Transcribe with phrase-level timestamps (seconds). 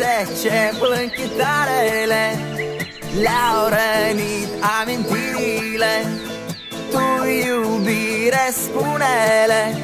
[0.00, 6.06] invece puoi chitarre le laurenit amintile
[6.90, 9.76] tu iubire spune-le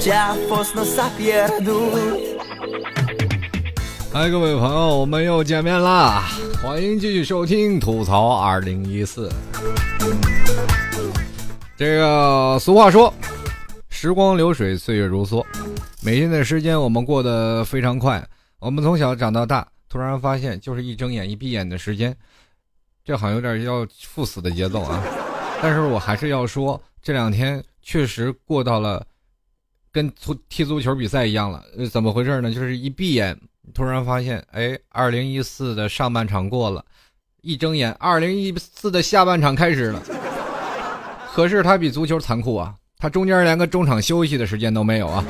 [0.00, 2.32] ce-a fost nu s-a pierdut
[4.12, 6.22] 嗨，各位朋友，我们又见面啦！
[6.62, 9.28] 欢迎继续收听吐槽二零一四。
[11.76, 13.12] 这个俗话说，
[13.90, 15.44] 时光流水，岁月如梭。
[16.00, 18.24] 每天的时间我们过得非常快。
[18.64, 22.16] 我们从小长到大，突然发现就是一睁眼一闭眼的时间，
[23.04, 25.04] 这好像有点要赴死的节奏啊！
[25.60, 29.06] 但是我还是要说，这两天确实过到了
[29.92, 31.62] 跟足踢足球比赛一样了。
[31.92, 32.50] 怎么回事呢？
[32.50, 33.38] 就是一闭眼。
[33.74, 36.82] 突然发现，哎，二零一四的上半场过了，
[37.42, 40.02] 一睁眼，二零一四的下半场开始了。
[41.34, 45.22] 可是它比足球残酷啊，它中间连个中场休息的时间都没有啊。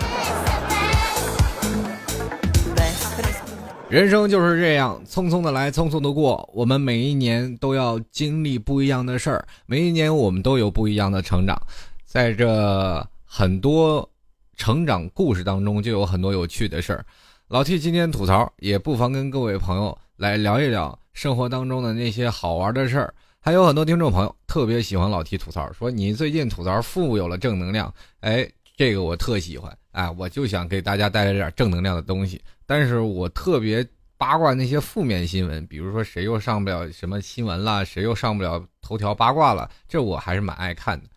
[3.94, 6.50] 人生就是这样，匆匆的来，匆匆的过。
[6.52, 11.56] 我们每一年都要经历不一样的事儿，每一年我们都有不一样的成长。
[12.04, 14.10] 在这很多
[14.56, 17.06] 成长故事当中，就有很多有趣的事儿。
[17.46, 23.14] 老 T 今天吐槽，也不妨跟各位朋友来聊一聊生活当中的那些好玩的事儿。
[23.38, 28.44] 还有很多听众朋友特别喜欢老 T 吐槽，说你最近吐槽富有了正能量，哎，
[28.76, 32.42] 这个我特喜欢，哎，我就想给大家带来点正能量的东西。
[32.66, 41.08] 但是我特别八卦那些负面新闻，比如说谁又上不了什么新闻了，谁又上不了头条八卦了，这我还是蛮爱看的。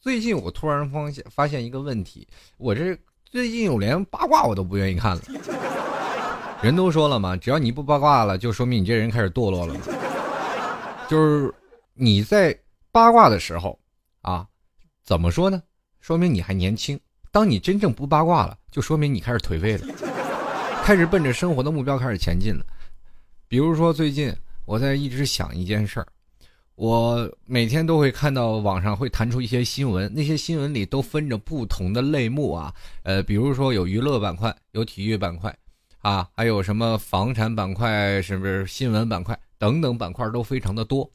[0.00, 2.26] 最近我突然发现发现一个问题，
[2.58, 5.22] 我这最近我连八卦我都不愿意看了。
[6.62, 9.74] 人都说了嘛，只要你不八卦了，就说明你这人开始堕落了。
[11.08, 11.52] 就是
[11.92, 12.58] 你在
[12.90, 13.78] 八卦的时候，
[14.22, 14.46] 啊，
[15.04, 15.62] 怎么说呢？
[16.00, 16.98] 说明你还年轻。
[17.30, 19.86] 当你真正不八卦了，就说明你开始颓废了，
[20.86, 22.64] 开始奔着生活的目标开始前进了。
[23.48, 24.32] 比如说最近
[24.66, 26.06] 我在一直想一件事儿，
[26.76, 35.52] 我每天都会看到网上会弹出一些新闻，那些新闻里都分着不同的类目啊，呃，比如说有娱乐板块，有体育板块。
[36.02, 41.10] 啊，还有什么房产板块，是不是新闻板块等等板块都非常的多。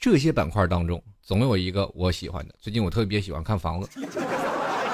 [0.00, 2.54] 这些板块当中，总有一个我喜欢的。
[2.58, 3.88] 最近我特别喜欢看房子。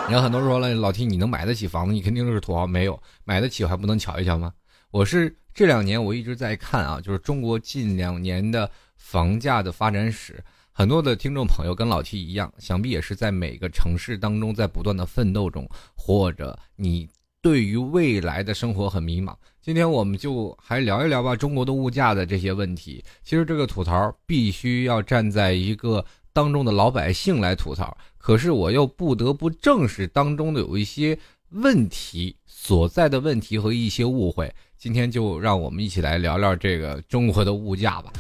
[0.09, 2.67] 你看很多人说了，老 T 你能买得起房子，你肯定就是土豪。
[2.67, 4.53] 没有买得起，还不能瞧一瞧吗？
[4.91, 10.43] 我是这两年我一直在看啊，就是中国近两年的房价的发展史。
[10.73, 17.09] 很多的听众朋友跟老 T 一样，想必也是在每个城市当中在不断的奋斗中，或者你。
[17.41, 23.05] 对于未来的生活很迷茫，今天我们就还聊一聊吧，中国的物价的这些问题。
[23.25, 31.19] 其实这个吐槽必须要站在一个当中的老百姓来吐槽，可是我又不得不正视当中的有一些
[31.51, 34.53] 问题所在的问题和一些误会。
[34.79, 38.13] 今天就让我们一起来聊聊这个中国的物价吧。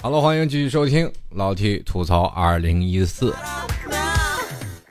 [0.00, 3.34] 好了，欢迎继续收听老 T 吐槽二零一四。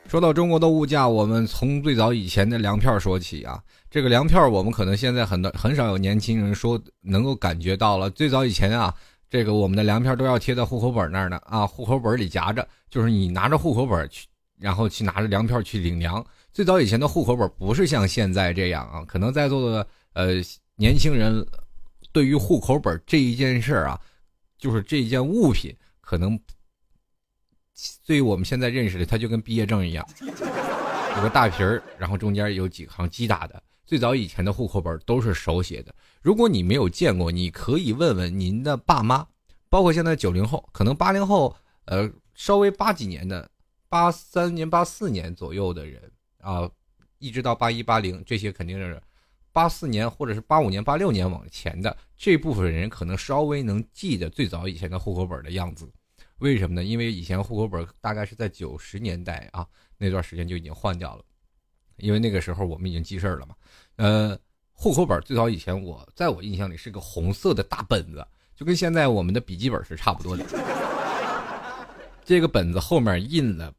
[0.07, 3.59] 说到中国的物价，我们从最早以前的粮票说起啊。
[3.89, 8.09] 这个粮票，我们可能现在很多很少有年轻人说能够感觉到了。
[8.09, 8.93] 最早以前啊，
[9.33, 14.27] 这个我们的粮票都要贴在户口本那儿呢啊，户口本里夹着，就是你拿着户口本去，
[14.59, 16.23] 然后去拿着粮票去领粮。
[16.51, 20.33] 最早以前的户口本不是像现在这样啊，可能在座的呃
[20.75, 21.43] 年轻人
[22.11, 23.99] 对于户口本这一件事儿啊，
[24.59, 26.39] 就是这件物品可能。
[28.05, 30.07] 对于我们现在认识的，它就跟毕业证一样，
[31.15, 33.63] 有个大皮儿，然后中间有几行击打的。
[33.85, 35.93] 最早以前的户口本都是手写的。
[36.21, 39.27] 如果你没有见过，你可以问问您的爸妈，
[39.69, 41.55] 包括现在九零后，可能八零后，
[41.85, 43.49] 呃，稍微八几年的，
[43.89, 46.69] 八三年、八四年左右的人啊，
[47.19, 49.01] 一直到八一、八零，这些肯定是
[49.51, 55.91] 八四年或者是八五年、八六年往前的这部分人，可能稍微能记得最早以前的户口本的样子。
[56.39, 56.83] 为什么呢？
[56.83, 59.67] 因为以前户口本大概是在九十年代啊，
[59.97, 61.23] 那段时间就已经换掉了，
[61.97, 63.55] 因为那个时候我们已经记事儿了嘛。
[63.95, 64.37] 呃，
[64.71, 68.25] 户口本最早以前我在我印象里是个红色的大本子，
[68.55, 70.45] 就跟现在我们的笔记本是差不多的。
[72.23, 73.73] 这个本子后面印了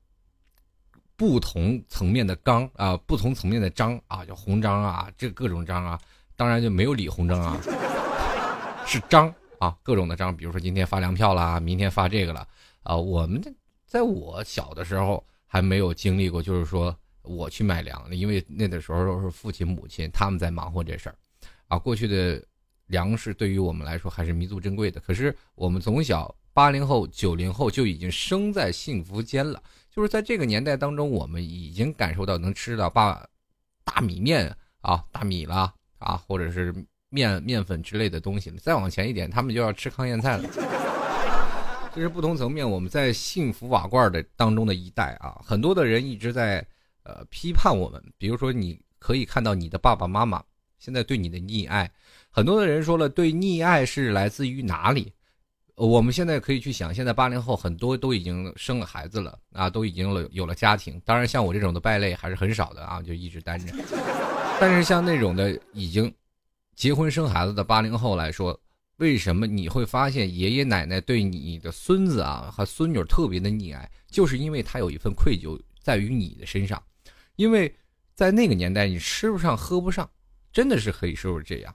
[1.17, 6.01] 不同层面的章啊，不同层面的章啊，叫红章啊，这各种章啊，
[6.37, 7.59] 当然就没有李鸿章啊，
[8.87, 9.35] 是章。
[9.61, 12.47] 啊，各种的章，比如说今天发粮票啦，明天发这个了，
[12.83, 13.41] 啊，我们
[13.87, 16.95] 在我小的时候还没有经历过，就是说
[17.25, 21.17] 我去买粮，因为那个时候都是父亲母亲他们在忙活这事儿，
[21.69, 22.43] 啊，过去的
[22.87, 25.01] 粮食对于我们来说还是弥足珍贵的。
[25.01, 33.27] 可是我们从小八零后、九零后就已经生在幸福间了，就是在这个年代当中，我们已经感受到能吃到大
[33.85, 36.75] 大米面啊，大米啦啊，或者是
[37.09, 38.57] 面面粉之类的东西了。
[38.59, 40.49] 再往前一点，他们就要吃糠咽菜了。
[41.95, 46.67] 这是不同层面，我们在幸福瓦罐的当中的一代啊，很多的人一直在
[47.05, 48.03] 呃批判我们。
[48.19, 50.43] 比如说，你可以看到你的爸爸妈妈
[50.79, 51.91] 现在对你的溺爱，
[52.31, 55.13] 很多的人说了，对溺爱是来自于哪里？
[55.77, 61.01] 我们现在可以去想，现在八零后很多都已经生了孩子了啊，都已经了有了家庭。
[61.05, 63.75] 当然，像我这种的败类还是很少的啊，就一直单着。
[64.61, 66.13] 但是像那种的已经
[66.77, 68.57] 结婚生孩子的八零后来说，
[68.99, 73.91] 为什么你会发现爷爷奶奶对你的孙子啊和孙女特别的溺爱？
[74.07, 76.81] 就是因为他有一份愧疚在于你的身上，
[77.37, 77.75] 因为
[78.15, 80.11] 在那个年代你吃不上喝不上，
[80.53, 81.75] 真的是可以说是这样。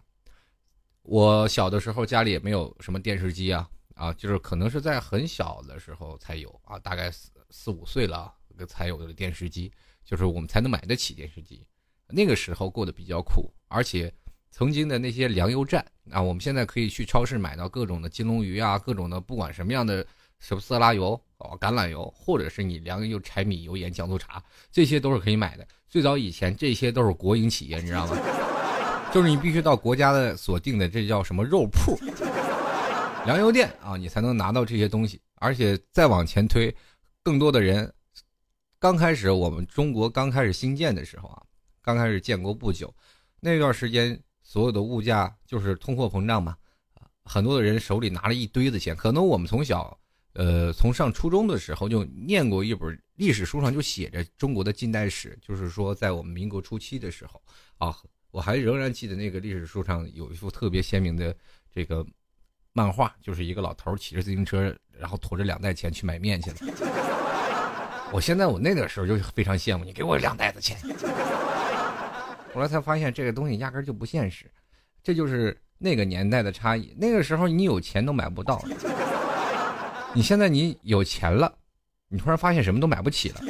[1.04, 3.70] 我小的时候家里也没有什么电视机啊。
[3.96, 8.34] 啊，就是可能是在很小的时候才有啊，大概四四五岁了
[8.66, 9.70] 才有的电视机，
[10.06, 11.68] 就是我们才能买得起电视机。
[12.08, 14.10] 那个时候过得比较苦，而且
[14.52, 20.08] 曾经的那些粮油站啊，我们现在可以去超市买到各种的金龙鱼啊，各种的不管什么样的
[20.40, 25.68] 什么色拉油哦、橄榄油，或者是你粮油、柴米油盐酱醋茶，这些都是可以买的。
[25.88, 28.18] 最早以前这些都是国营企业，你知道吗？
[29.12, 31.98] 就是你必须到国家的锁定的，这叫什么肉铺。
[33.26, 36.74] 粮油店啊，你才能拿到这些东西，而且再往前推，
[37.24, 37.92] 更多的人，
[38.80, 41.42] 刚开始我们中国刚开始兴建的时候啊，
[41.82, 42.94] 刚开始建国不久，
[43.40, 46.56] 那段时间所有的物价就是通货膨胀嘛，
[47.24, 49.98] 很多的人手里拿了一堆的钱，可能我们从小，
[50.34, 57.42] 呃，从上初中的时候就念过一本历史书上就写着中国的近代史，就是说在我们民国初期的时候
[57.78, 57.96] 啊，
[58.32, 61.36] 我还仍然记得那个历史书上有一幅特别鲜明的
[61.74, 62.06] 这个。
[62.72, 66.58] 漫画就是一个老头骑着自行车，然后驮着两袋钱去买面去了。
[68.14, 70.78] 我现在我那个时候就非常羡慕你，给我两袋子钱。
[72.54, 74.46] 后来才发现这个东西压根就不现实，
[75.04, 76.96] 这就是那个年代的差异。
[76.96, 78.64] 那个时候你有钱都买不到，
[80.14, 81.52] 你现在你有钱了，
[82.08, 83.42] 你突然发现什么都买不起了。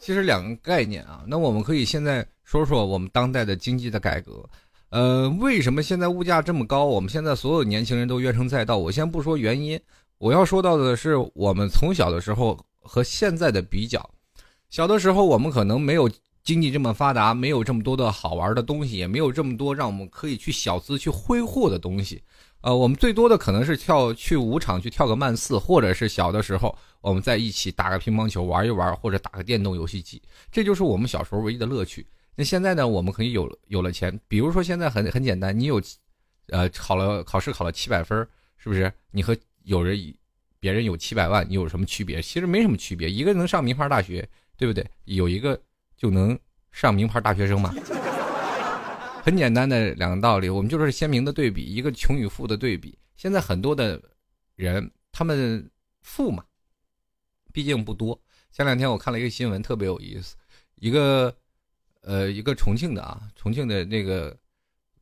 [0.00, 4.44] 其实两个概念啊，那我们可以现在说说我们当代的经济的改革。
[4.90, 6.84] 呃，为什么现在物价这么高？
[6.84, 8.78] 我们现在所有年轻人都怨声载道。
[8.78, 9.78] 我先不说原因，
[10.18, 14.10] 我要说到的是我们从小的时候和现在的比较。
[14.70, 16.08] 小的时候我们可能没有
[16.44, 22.22] 经济这么发达，没有这么多的好玩的东西，也没有这么多让我们可以去小资去挥霍的东西。
[22.66, 30.20] 呃，我们最多的可能是跳去舞场去跳个慢四，或者是小的时候我们在一起打个乒乓球玩一玩，或者打个电动游戏机，
[30.50, 32.04] 这就是我们小时候唯一的乐趣。
[32.34, 32.88] 那现在呢？
[32.88, 35.80] 我们可以有有了钱，比如说现在很很简单，你有，
[36.48, 38.18] 呃，考了考试考了七百分，
[38.56, 38.92] 是不是？
[39.12, 39.96] 你和有人
[40.58, 42.20] 别人有七百万，你有什么区别？
[42.20, 44.84] 其实没什么区别，一个能上名牌大学，对不对？
[45.04, 45.56] 有一个
[45.96, 46.36] 就能
[46.72, 47.72] 上名牌大学生嘛。
[49.26, 52.96] 很简单的两个道理，我们就是鲜明的对比，一个穷与富的对比。
[53.16, 54.00] 现在很多的
[54.54, 55.68] 人，他们
[56.00, 56.44] 富嘛，
[57.52, 58.16] 毕竟不多。
[58.52, 60.36] 前两天我看了一个新闻，特别有意思，
[60.76, 61.36] 一个。
[62.02, 64.38] 呃，一个重庆的啊，重庆的那个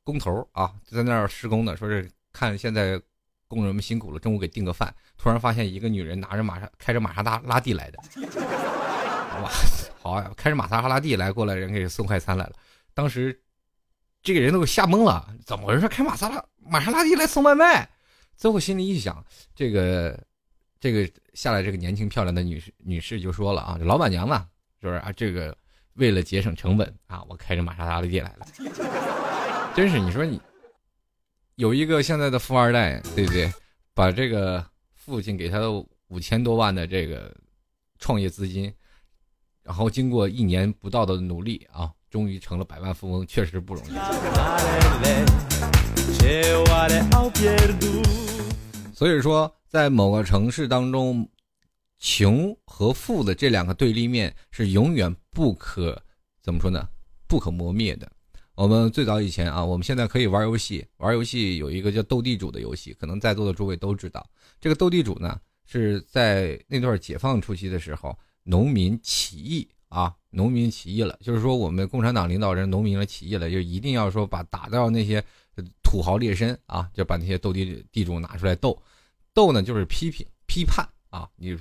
[0.02, 2.98] 工头啊，在那儿施工呢，说是看现在
[3.46, 4.94] 工人们辛苦了，中午给订个饭。
[5.18, 7.98] 突然发现一个女人拿着玛莎，开着玛莎拉拉蒂来的，
[9.42, 9.50] 哇，
[10.00, 12.52] 好啊，开着玛莎拉蒂来过来人给送快餐来了。
[12.94, 13.38] 当时
[14.24, 15.86] 这个人都给吓懵了，怎么回事？
[15.88, 17.88] 开玛莎拉玛莎拉蒂来送外卖？
[18.36, 20.20] 最后心里一想，这个
[20.80, 24.48] 这个下来这个年轻漂亮的女士女士就说了啊，老板娘嘛，
[24.82, 25.56] 就是啊这个。
[25.96, 28.44] 为了节省成本啊，我开着玛莎拉蒂来了。
[29.76, 30.40] 真是，你说你
[31.54, 33.48] 有一个现在的富二代，对不对？
[33.94, 34.66] 把这个
[34.96, 35.70] 父亲给他的
[36.08, 37.32] 五千多万的这个
[38.00, 38.74] 创业资金，
[39.62, 43.94] 然后经过一年不到的努力啊，终于成了百万富翁，确实不容易。
[48.94, 51.28] 所以说，在某个城市当中。
[51.96, 55.98] 穷和富的这两个对立面是永远不可
[56.42, 56.86] 怎么说呢？
[57.26, 58.10] 不可磨灭的。
[58.56, 64.28] 我们最早以前啊，我们现在可以玩游戏，玩游戏有一个叫斗地主的游戏，可能在座的诸位都知道。
[64.60, 75.22] 这个斗地主呢，是在那段解放初期的时候，农民起义啊，农民起义了，就是说我们共产党领导人农民了起义了，就一定要说把打掉那些
[75.82, 78.76] 土豪劣绅啊，就把那些斗地地主拿出来斗，
[79.32, 81.56] 斗呢就是批评批判啊，你。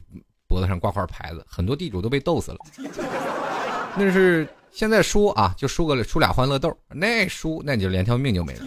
[0.45, 2.57] 脖子上挂块牌子，很多地主都被斗死了。
[3.97, 8.65] 那是现在输啊，就输个输俩欢乐豆；那输那你就连条命就没了。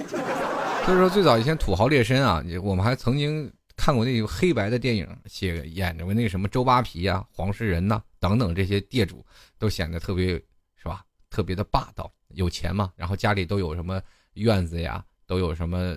[0.85, 3.49] 所以说，最早以前土豪劣绅啊，我们还曾经
[3.87, 9.25] 看过那个黑白的电影，写演着那什么周扒皮啊、黄世仁呐等等这些地主，
[9.61, 10.31] 都显得特别
[10.75, 11.05] 是吧？
[11.31, 14.03] 特别的霸道，有钱嘛，然后家里都有什么
[14.33, 15.97] 院子呀，都有什么，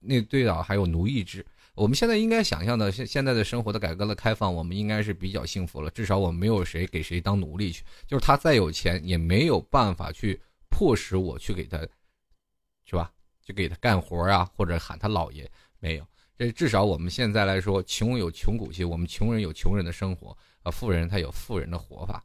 [0.00, 1.46] 那对啊，还有奴役制。
[1.76, 11.78] 我们现在应该想象的现现在的生活的改革的开放，我们应该是比较幸福了，至少我们没有谁给谁当奴隶去，就是他再有钱也没有办法去迫使我去给他，
[12.84, 13.12] 是吧？
[13.44, 16.04] 就给他干活啊，或者喊他老爷，没有。
[16.38, 22.24] 这至少我们现在来说，穷有穷骨气，我们穷人有穷人的生活，啊，富人他有富人的活法，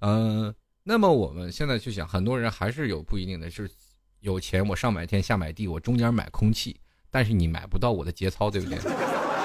[0.00, 3.70] 嗯，那么我们现在去想，很多人还是有不一定的，就是
[4.18, 6.76] 有钱我上买天下买地，我中间买空气，
[7.12, 8.76] 但是你买不到我的节操，对不对？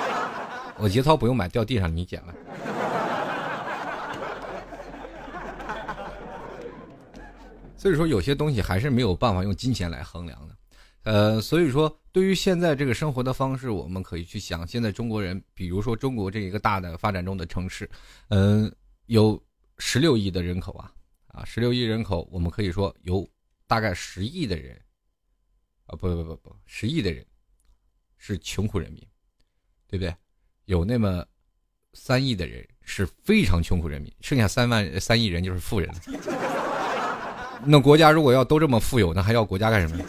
[0.82, 2.34] 我节操不用买，掉地上你捡了。
[7.78, 10.56] 所以说，有些东西还是没有办法用金钱来衡量的。
[11.04, 17.90] 呃，所以说，对于现在这个生活的方式，我们可以去想，现在中国人，比如说中国这一个大的发展中的城市，
[18.28, 18.72] 嗯，
[19.06, 19.42] 有
[19.78, 20.92] 十六亿的人口啊，
[21.28, 23.28] 啊，十六亿人口，我们可以说有
[23.66, 24.80] 大概十亿的人，
[25.86, 27.26] 啊，不不不不，十亿的人
[28.18, 29.02] 是穷苦人民，
[29.88, 30.14] 对不对？
[30.66, 31.26] 有那么
[31.94, 36.02] 三亿的人是非常穷苦人民，剩下三万三亿人就是富人了。
[37.66, 40.04] 那国家如果要都这么富有，那还要国家干什么？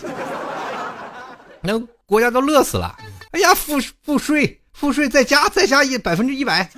[1.63, 2.97] 那国家都乐死了！
[3.33, 6.69] 哎呀，赋赋税，赋税再加再加一百分之一百。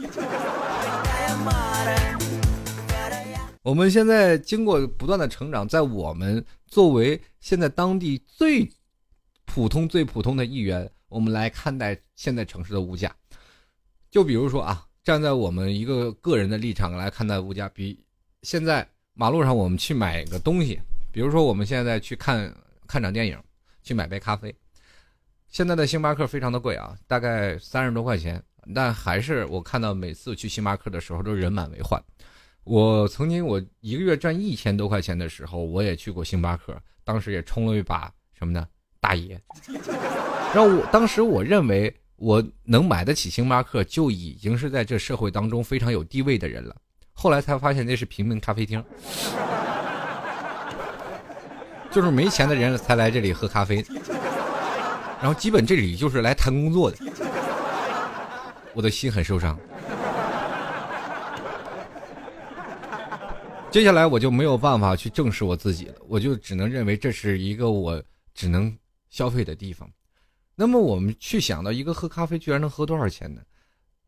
[3.63, 8.69] 我们现在经过不断的成长，在我们作为现在当地最
[9.45, 13.15] 普通、最普通的一员，我们来看待现在城市的物价。
[14.11, 18.05] 就比如说啊，站在我们一个个人的立场来看待物价，比
[18.43, 20.81] 现在马路上我们去买个东西，
[21.13, 22.53] 比如说我们现在去看
[22.89, 23.39] 看场电影，
[23.85, 24.53] 去买杯咖啡。
[25.53, 28.43] 现在的星巴克非常的贵啊，大概三十多块钱，
[28.75, 32.03] 但还是我看到每次去星巴克的时候都人满为患。
[32.65, 38.67] 我曾经我一个月赚一千多块钱的时候，我也去过星巴克，当时也冲了一把什么呢？
[38.99, 39.39] 大爷。
[40.57, 46.75] 让我当时我认为我能买得起星巴克，就已经是在这社会当中非常有地位的人了。
[47.13, 48.83] 后来才发现那是平民咖啡厅，
[51.93, 53.85] 就是没钱的人才来这里喝咖啡。
[55.23, 56.99] 然后基本这里就是来谈工作的，
[58.75, 59.57] 我的心很受伤。
[63.71, 68.03] 接下来我就没有办法去正视我自己了，我就只能认为这是一个我
[68.35, 68.77] 只能
[69.11, 69.89] 消费的地方。
[70.57, 73.41] 那么我们去想到一个喝咖啡居然能喝多少钱呢？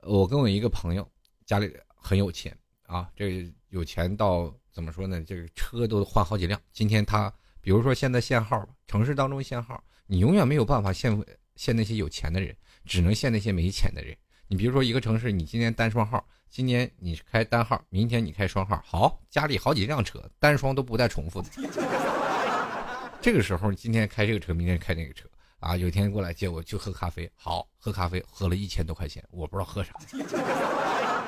[0.02, 1.09] 我跟我一个朋友
[1.47, 2.52] 家里很有钱
[2.87, 5.23] 啊，这有钱到怎么说呢？
[5.23, 6.61] 这个车都换好几辆。
[6.73, 9.80] 今天他比如说现在限号，城市当中限号。
[10.07, 11.19] 你永远没有办法限
[11.57, 14.17] 限那些有钱的人，只能限那些没钱的人。
[14.47, 21.49] 你比如说一个城市，你今天单双号，今天你开单号，明天你开双号，好，家里好几辆车，单双都不带重复的。
[23.23, 25.27] 这个时候，今天开这个车，明天开那个车，
[25.61, 29.95] 啊，有天过来接我去喝咖啡，好，喝咖啡喝了一千多块钱，我不知道喝啥，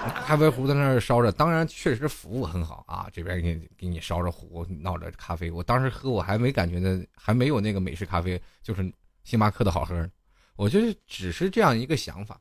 [0.08, 8.40] 咖啡壶在那儿烧着，当然确实服务很好啊，这边给你给你烧着壶，闹着咖啡，我当时喝我还没感觉呢，还没有那个美式咖啡。
[8.62, 8.92] 就是
[9.24, 10.08] 星巴克的好喝，
[10.56, 12.40] 我觉得只是这样一个想法，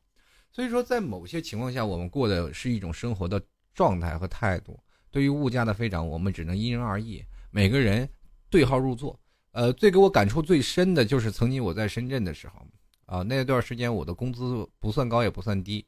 [0.51, 3.41] 所以说在某些情况下，我们过的是一种生活的
[3.73, 4.79] 状态和态度。
[5.11, 8.07] 对于物价的飞涨，我们只能因人而异，每个人
[8.49, 9.19] 对号入座。
[9.51, 12.67] 呃，最给我感触最深的就是曾经我在深圳的时候，
[13.05, 15.85] 啊，那段时间我的工资不算高也不算低，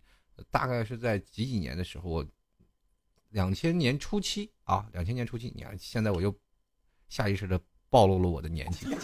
[0.50, 2.25] 大概是在几几年的时候，我
[3.29, 6.34] 两千年初期啊，两千年初期，你看现在我又
[7.10, 8.88] 下意识的暴露了我的年纪。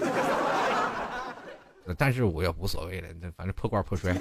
[1.98, 4.13] 但是我也无所谓了，反正破罐破摔。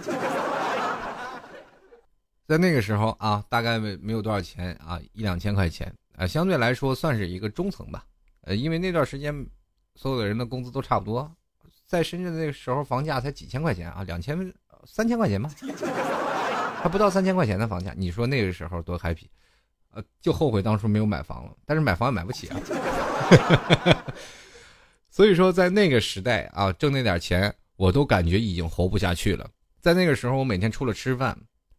[2.44, 8.04] 在那个时候啊，大概没没有多少钱啊，一两千块钱啊，相对来说算是一个中层吧。
[8.40, 9.32] 呃，因为那段时间
[9.94, 11.32] 所有的人的工资都差不多，
[11.86, 14.52] 在深圳那个时候房价才几千块钱啊，两千
[14.84, 15.48] 三千块钱吧，
[16.82, 17.94] 还不到三千块钱的房价。
[17.96, 19.26] 你说那个时候多 happy，
[19.92, 21.56] 呃，就后悔当初没有买房了。
[21.64, 22.60] 但是买房也买不起啊。
[25.08, 29.48] 所以说，在那个时代啊，挣那点钱，我都感觉已经活不下去了。
[29.80, 31.38] 在那个时候，我每天除了吃饭、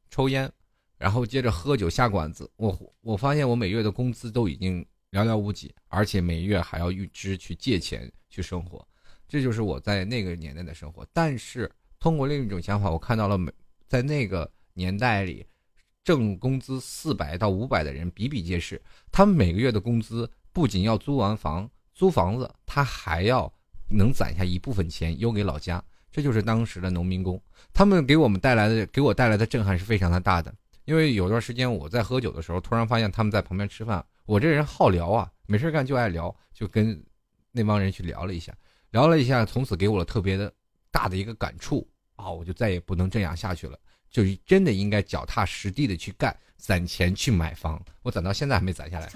[0.09, 0.49] 抽烟，
[0.97, 8.87] 然后接着喝酒下馆子，我我发现我每月的工资都已经寥寥无几，而且每月还要预支去借钱去生活，
[9.27, 11.05] 这就是我在那个年代的生活。
[11.11, 11.69] 但是
[11.99, 13.51] 通过另一种想法，我看到了每
[13.85, 15.45] 在那个年代里，
[16.03, 21.69] 挣工资四百到五百的人比比皆是，他们每个月的工资不仅要租完房。
[21.93, 23.51] 租房子，他还要
[23.87, 27.39] 能攒下一部分钱邮给老家，这就是当时的农民工。
[27.71, 30.53] 他们给我们带来的，给我带来的震撼是非常的大的。
[30.85, 36.99] 因为有段时间我在喝酒的时候，突然发现他们在旁边吃饭，我这人好聊啊，没事干就爱聊，就跟
[37.51, 38.51] 那帮人去聊了一下，
[38.89, 40.51] 聊了一下，从此给我了特别的
[40.91, 43.77] 大的一个感触啊，我就再也不能这样下去了，
[44.13, 47.81] 就是真的应该脚踏实地的去干，攒钱去买房。
[48.03, 49.11] 我攒到现在还没攒下来，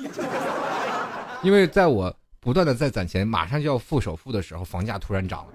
[1.44, 5.54] 因为在我不断的在攒钱，马上就要付首付的时候，房价突然涨了。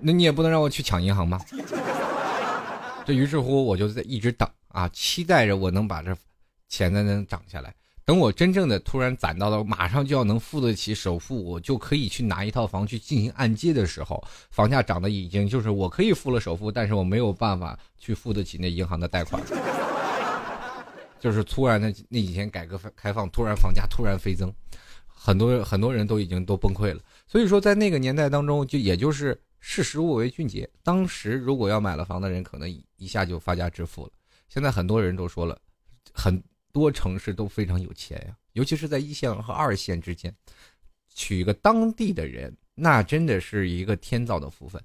[0.00, 1.40] 那你也不能让我去抢银行吧？
[3.04, 6.16] 这于是乎，我就在一直等啊，期待着我能把这
[6.68, 7.72] 钱呢能涨下来。
[8.04, 19.40] 等我真正的突然攒到了，马上就要能付得起首付，我就可以去拿一套房去进行按揭的时候，房价涨得已经就是我可以付了首付，但是我没有办法去付得起那银行的贷款。
[21.20, 24.50] 就是突然的那几天改革开放，突然房价突然飞增，
[25.06, 27.00] 很多很多人都已经都崩溃了。
[27.26, 30.66] 所以说，在那个年代当中，就也就是识时务为俊杰。
[30.82, 32.66] 当时如果要买了房的人，可能
[32.96, 34.10] 一下就发家致富了。
[34.48, 35.58] 现在很多人都说了，
[36.14, 36.42] 很
[36.72, 40.34] 多城市都非常有钱呀，尤其是在一线和二线之间，
[41.14, 44.82] 娶一个当地的人，那真的是一个天造的福分。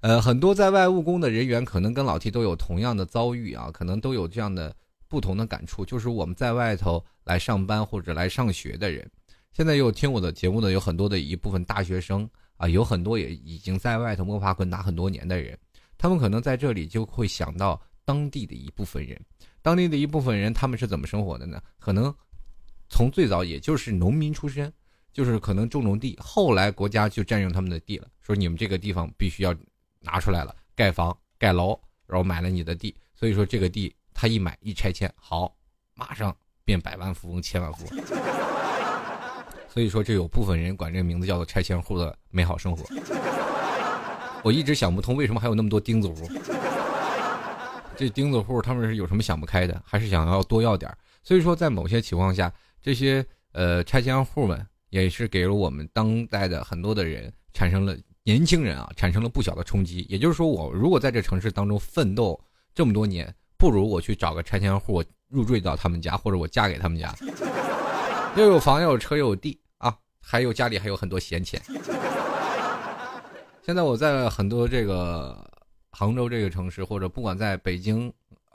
[0.00, 4.74] 呃，很多在外务工的人员，可能跟老 T 都有同样的遭遇啊，可能都有这样的。
[5.06, 9.08] 不同的感触，就是我们在外头来上班或者来上学的人，
[9.52, 15.56] 现在有听我的节目的有很多的一部分大学生啊，有很多也已经在外头摸爬滚打很多年的人，
[15.96, 19.20] 他们可能在这里就会想到当地的一部分人，
[19.64, 21.58] 当地的一部分人他们是怎么生活的呢？
[21.80, 22.14] 可能
[22.90, 24.70] 从最早也就是农民出身，
[25.10, 29.54] 就是可能种种地，后来国家就占用他们的地了，说你们这个地方必须要
[30.00, 33.94] 拿出来了，盖房盖楼，然后买了你的地，所以说这个地。
[34.16, 35.52] 他一买一拆迁，好，
[35.94, 38.04] 马上变百万富翁、千万富翁。
[39.68, 42.84] 所以说，这有部分人管这个名字叫做拆迁户的美好生活。
[44.44, 46.28] 我一直想不通，为什么还有那么多钉子户？
[47.96, 50.90] 这钉子户他们是有什么想不开的，还是想要多要点
[51.22, 60.06] 所以说，在某些情况下，这些呃拆迁户们也是给了我们当代的很多的人产生了年轻人啊，产生了不小的冲击。
[60.08, 62.38] 也就是说，我如果在这城市当中奋斗
[62.74, 63.34] 这么多年。
[63.56, 67.14] 不如我去找个拆迁户，入赘到他们家，或者我嫁给他们家，
[68.36, 71.62] 又有房又有车又有地啊，还有家里还有很多闲钱。
[73.64, 75.50] 现在我在很多这个
[75.94, 78.12] 杭州这个城市，或者不管在北京、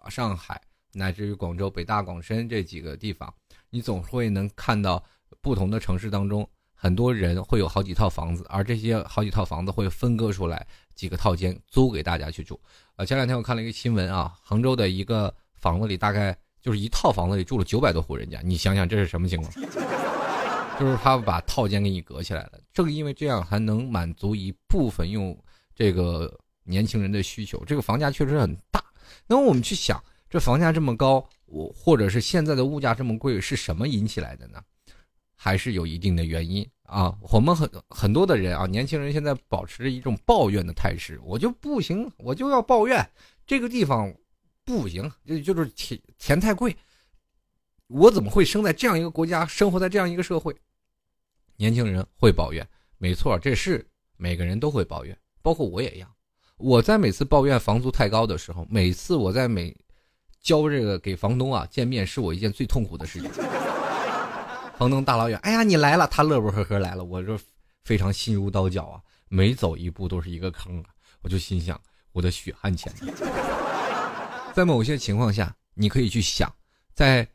[0.09, 0.61] 上海，
[0.93, 3.33] 乃至于广州、北大、广深这几个地方，
[3.69, 5.03] 你总会能看到
[5.41, 6.47] 不同的城市当中。
[6.81, 12.57] 很多人会有好几套房子，而这些好几套房子会分割出来几个套间租给大家去住。
[12.95, 19.51] 呃，前两天我看了一个新闻啊，杭州的一个房子里大概就是一套房子里住了九百多户人家，你想想这是什么情况？
[20.79, 22.53] 就是他把套间给你隔起来了。
[22.71, 25.37] 正因为这样，还能满足一部分用
[25.75, 26.33] 这个
[26.69, 27.63] 年轻人的需求。
[27.65, 28.83] 这个房价确实很大。
[29.27, 34.61] 那么我们去想，这房价这么高，我或者是现在的物价这么贵，是什么引起来的呢？
[35.41, 43.09] 还是有一定的原因啊，我们很很多的人啊，年轻人现在保持着一种抱怨的态势，我就不行，我就要抱怨
[43.47, 44.13] 这个地方
[44.65, 46.75] 不行，就就是钱钱太贵，
[47.87, 50.53] 我怎么会生在这样一个国家，生活在这样一个社会？
[51.55, 56.13] 年轻人会抱怨，没错，这是每个人都会抱怨，包括我也一样。
[56.59, 59.75] 我在每次抱怨房租太高的时候，每次我在每
[60.41, 63.31] 交这个给房东啊见面，是我一件最痛苦的事情。
[64.77, 67.39] 房东大老远，哎呀，你来了，他乐呵呵来了，我就
[67.83, 70.89] 非常心如刀绞啊，每走一步都是一个坑啊，
[71.21, 71.79] 我就心想，
[72.11, 72.93] 我的血汗钱。
[74.53, 76.53] 在某些情况下，你可以去想，
[76.93, 77.25] 在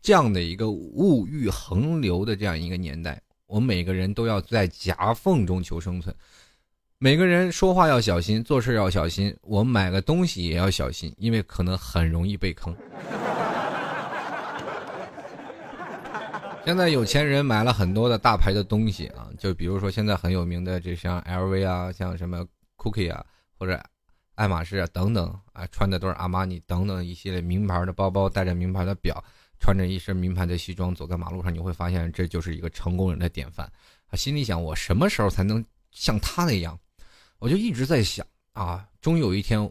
[0.00, 6.14] 这样的一个物欲横流的这样一个年代，我们每个人都要在夹缝中求生存，
[6.98, 12.74] 每个人说话要小心，做事要小心，我们买个东西也要小心，因为可能很容易被坑。
[16.64, 22.42] 现在有钱人买了很多的大牌的东西啊，就比如说现在很有名的，这像 LV 啊，像什么
[22.78, 23.22] Cookie 啊，
[23.58, 23.78] 或者
[24.34, 29.22] 爱马仕啊等等啊，穿的都是阿玛尼等等一系列名牌的包包，带着名牌的表，
[29.60, 33.70] 穿着一身名牌的西装，走在马路上，你会发现这就是一个成功人的典范。
[34.10, 36.78] 他心里想：我什么时候才能像他那样？
[37.38, 39.70] 我就一直在想啊，终于有一天，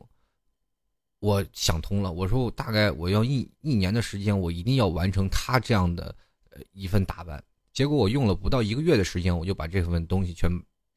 [1.19, 2.11] 我想通了。
[2.11, 6.15] 我说我大概我要一一年的时间，我一定要完成他这样的。
[6.71, 10.49] 一份打扮，结果我用了不到一个月的时间，我就把这份东西全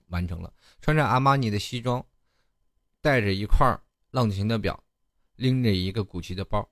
[0.06, 0.52] 完成了。
[0.80, 2.00] 穿着阿玛尼的西装，
[3.00, 3.66] 带着一块
[4.12, 4.80] 浪琴的表，
[5.34, 6.64] 拎着一个古奇的包，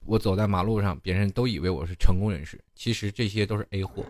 [0.00, 4.04] 我走在马路上，别人都以为我是成功人士，其实这些都是 A 货。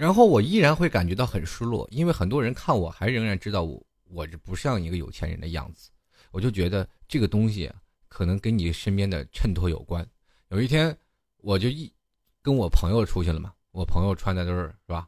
[0.00, 5.90] 然后我依然会感觉到很失落，因为很多人看我还仍然知道我我这不像一个有钱人的样子，
[6.30, 7.70] 我就觉得这个东西
[8.08, 10.04] 可能跟你身边的衬托有关。
[10.48, 10.96] 有一天，
[11.42, 11.92] 我就一
[12.40, 15.06] 跟我朋友出去了嘛，我朋友穿的都是是吧，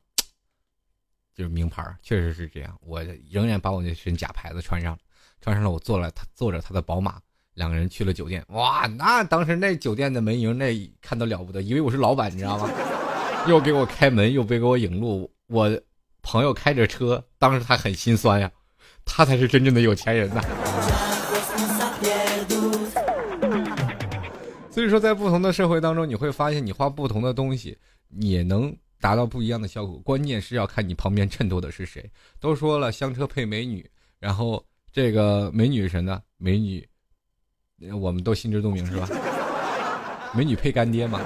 [1.35, 2.79] 就是名牌，确实是这样。
[2.83, 4.99] 我仍然把我那身假牌子穿上，
[5.41, 7.19] 穿上了，我坐了他坐着他的宝马，
[7.55, 8.45] 两个人去了酒店。
[8.49, 12.69] 哇，那当时那酒店的门迎那看到了不得，以为我是老板，你知道吗？
[13.49, 15.31] 又给我开门，又别给我引路。
[15.49, 15.69] 我
[16.23, 18.51] 朋友开着车，当时他很心酸呀，
[19.05, 20.41] 他才是真正的有钱人呐。
[24.71, 27.77] 所以说，在不同的社会当中，你会发现，你花不同的东西，
[28.21, 29.99] 也能达到不一样的效果。
[29.99, 32.09] 关键是要看你旁边衬托的是谁。
[32.41, 33.85] 都说了，香车配美女，
[34.19, 36.23] 然后这个美女神呢？
[36.39, 36.89] 美女，
[38.01, 39.09] 我们都心知肚明是吧？
[40.33, 41.21] 美女配干爹嘛。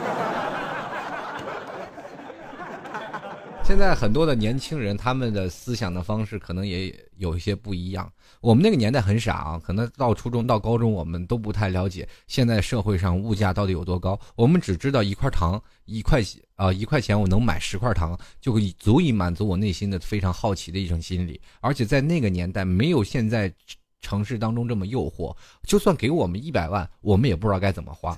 [3.67, 8.09] 现在很多的年轻人，他们的思想的方式可能也有一些不一样。
[8.41, 14.17] 我们那个年代很傻啊，可能到初中到高中，我们都不太了解现在社会上物价到底有多高。
[14.37, 16.23] 我们只知道一块糖一块
[16.55, 21.41] 啊一块钱，我能买十块糖，就可以足以满足我内心的非常好奇的一种心理。
[21.61, 23.53] 而且在那个年代，没有现在
[24.01, 25.37] 城市当中这么诱惑。
[25.67, 28.17] 就算给我们一百万，我们也不知道该怎么花。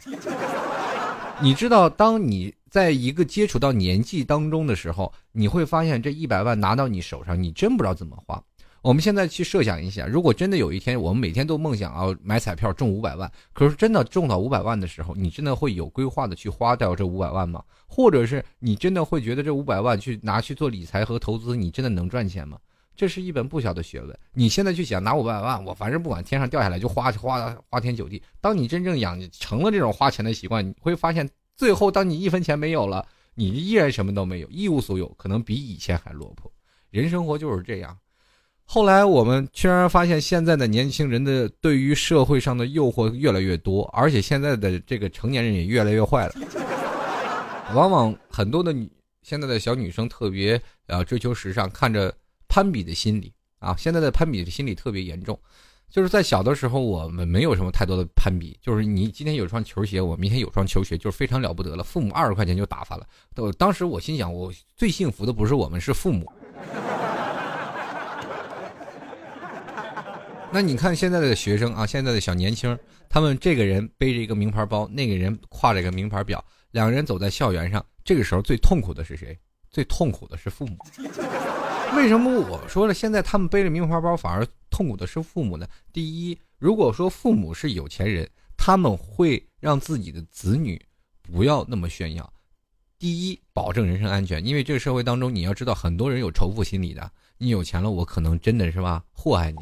[1.41, 8.43] 你知道，当你在一个接触到年纪当中的时候，你会发现这一百万拿到你手上，你真不知道怎么花。
[8.81, 17.63] 我们现在去设想一下，如果真的有一天，我们每天都梦想要买彩票中五百万，可是真的中到五百万的时候，你真的会有规划的去花掉这五百万吗？
[17.89, 22.57] 或者是你真的会觉得这五百万去拿去做理财和投资，你真的能赚钱吗？
[22.95, 24.19] 这是一本不小的学问。
[24.33, 28.23] 你现在去想拿五百万，我反正不管天上掉下来就花花花天酒地。
[28.41, 31.29] 当你真正养成了这种花钱的习惯，你会发现，
[31.59, 36.51] 最后当你一分钱没有了，你依然什么都没有，一无所有，可能比以前还落魄。
[36.89, 37.95] 人生活就是这样。
[38.65, 46.35] 后来我们居然发现，现在的年轻人的对于社会上的诱惑越来越多，而且现在的这个成年人也越来越坏了。
[47.75, 48.91] 往往很多的女
[49.23, 52.11] 现在的小女生特别呃追求时尚，看着。
[52.51, 55.39] 攀比的心理啊，现在的攀比的心理特别严重。
[55.91, 61.83] 就是在小的时候，我们没有什么太多的攀比，就是你今天有双球鞋，我明天有双球鞋，就是非常了不得了。
[61.83, 63.07] 父母二十块钱就打发了。
[63.35, 66.31] 都当时我心想，我最幸福的不是我们，是父母。
[70.51, 79.39] 那你看现在的学生啊，现在的小年轻，他们这个人背着一个名牌包，那个人挎着一个名牌表，两个人走在校园上，这个时候最痛苦的是谁？
[79.71, 80.79] 最痛苦的是父母。
[81.97, 85.67] 为什么我说了，现在他们背着名牌包反而痛苦的是父母呢？
[85.93, 90.81] 第一，如果说父母是有钱人，他们会让自己的子女
[91.23, 92.33] 不要那么炫耀。
[92.99, 97.11] 第一，保证人身安全，因为这个社会当中，你要知道很多人有仇富心理的。
[97.39, 99.59] 你有钱了，我可能真的是吧祸害你。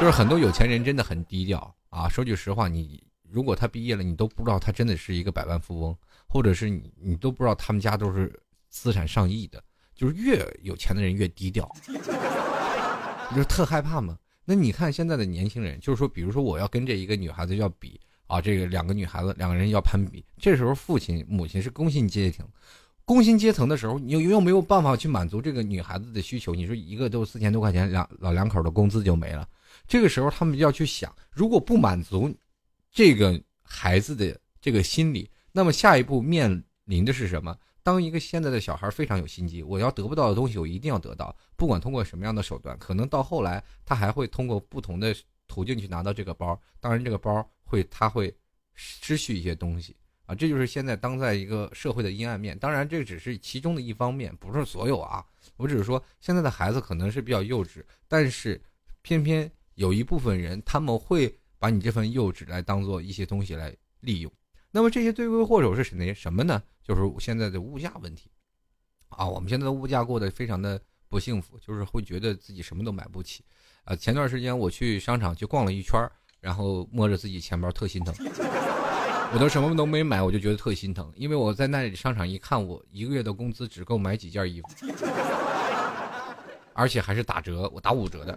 [0.00, 2.08] 就是很多有钱人真的很低调啊。
[2.08, 5.96] 说句实话，你如果他毕业了，你都不知道他真的是一个百万富翁，
[6.28, 8.32] 或者是你你都不知道他们家都是
[8.68, 9.62] 资产上亿的。
[9.94, 11.70] 就是越有钱的人越低调，
[13.30, 14.18] 你就特害怕嘛。
[14.44, 22.46] 那你看现在的年轻人，就是说，比如说我要跟这一个女孩子要比啊，这个两个女孩子两个人要攀比，这时候父亲母亲是工薪阶层，
[23.04, 26.54] 工薪阶层的时候，你又又没有办法去满足这个女孩子的需求。
[26.54, 29.48] 你说一个都四千多块钱，两老两口的工资就没了。
[29.88, 32.34] 这个时候他们就要去想，如果不满足
[32.92, 37.56] 这个孩子的这个心理，那么下一步面临的是什么？
[37.84, 45.14] 当一个现在的小孩非常有心机，我要得不到的东西，我一定要得到，不管通过什么样的手段，可能到后来他还会通过不同的
[45.46, 46.58] 途径去拿到这个包。
[46.80, 48.34] 当然，这个包会他会
[48.72, 49.94] 失去一些东西
[50.24, 52.58] 啊，这就是现在当在一个社会的阴暗面。
[52.58, 55.22] 当然，这只是其中的一方面，不是所有啊。
[55.58, 58.58] 我只是说，现在的孩子可能是比较幼稚，但是
[59.02, 64.32] 偏偏有一部分人他们会把你这份幼稚来当做一些东西来利用。
[64.76, 66.12] 那么这些罪魁祸首是谁？
[66.12, 66.60] 什么呢？
[66.82, 68.28] 就是现在的物价问题，
[69.08, 73.44] 啊，我们现在的物价过得非常的不幸福，就是会觉得自己什么都买不起，
[73.84, 76.10] 啊，前段时间我去商场去逛了一圈
[76.40, 78.12] 然后摸着自己钱包特心疼，
[79.32, 84.68] 我都什么都没买，我就觉得特心疼，因为我在那里商场一看，我一个月的工资只够买几件衣服，
[86.72, 88.36] 而且还是打折，我打五折的，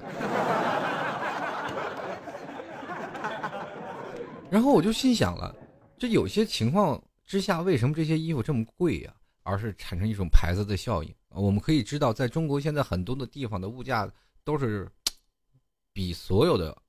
[4.52, 5.56] 然后我就心想了，
[5.98, 7.04] 这有些情况。
[7.26, 9.14] 之下为什么这些衣服这么贵呀？
[9.44, 11.14] 而是产生一种牌子的效应。
[11.28, 14.10] 我们可以知道，在中国现在很多的地方的物价
[14.46, 14.90] 都是
[15.92, 16.82] 比所有的，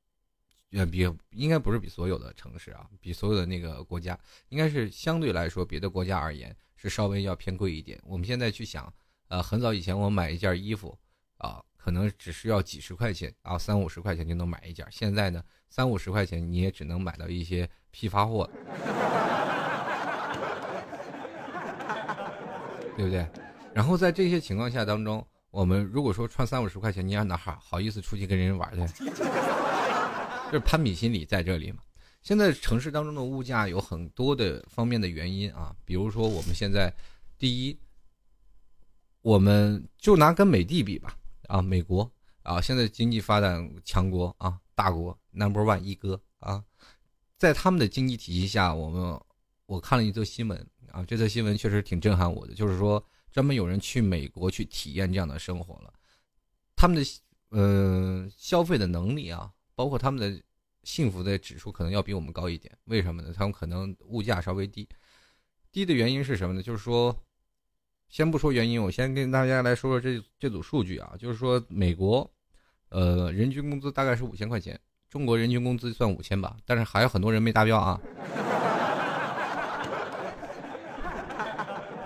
[0.70, 0.98] 呃，比
[1.30, 4.16] 应该不是比所有的城市啊，比所有的那个国家，
[4.48, 8.00] 应该是相对来说别的国家而言是稍微要偏贵一点。
[8.04, 8.92] 我们现在去想，
[9.26, 10.96] 呃，很早以前我买一件衣服
[11.38, 14.86] 啊，可能只需要几十块钱啊，三五十块钱就能买一件。
[14.88, 18.48] 现在呢，三五十块钱你也只能买到一些批发货，
[22.96, 23.26] 对不对？
[23.74, 29.04] 然后在这些情况下当中，我们如果说穿三五十块钱，你让哪好好意思出去跟人玩去？
[30.50, 31.78] 就是攀比心理在这里嘛。
[32.22, 36.92] 现在城市当中的物价有很多的方面的原因啊，比如说我们现在，
[37.38, 37.78] 第一，
[39.22, 42.10] 我们就拿跟美帝比吧，啊，美国
[42.48, 46.64] 啊，现在经济发展强国啊，大国 number one 一哥啊，
[47.36, 49.20] 在他们的经济体系下，我们
[49.66, 55.92] 我看了一则新闻啊，这则新闻确实挺震撼我的，就是说专门有人去美国去体验这样的生活了，
[56.74, 57.04] 他们的
[57.50, 60.42] 呃消费的能力啊，包括他们的。
[60.84, 63.30] 幸福的指数可能要比我们高一点，为什么呢？
[63.36, 64.88] 他们可能物价稍微低，
[65.70, 66.62] 低的原因是什么呢？
[66.62, 67.14] 就是说，
[68.08, 72.30] 先不说原因，我先跟大家来说说这这组数据啊，就是说美国，
[72.90, 78.00] 呃，人均工资大概是五千块钱，中国人均工资算五千吧，但是还有很多人没达标啊。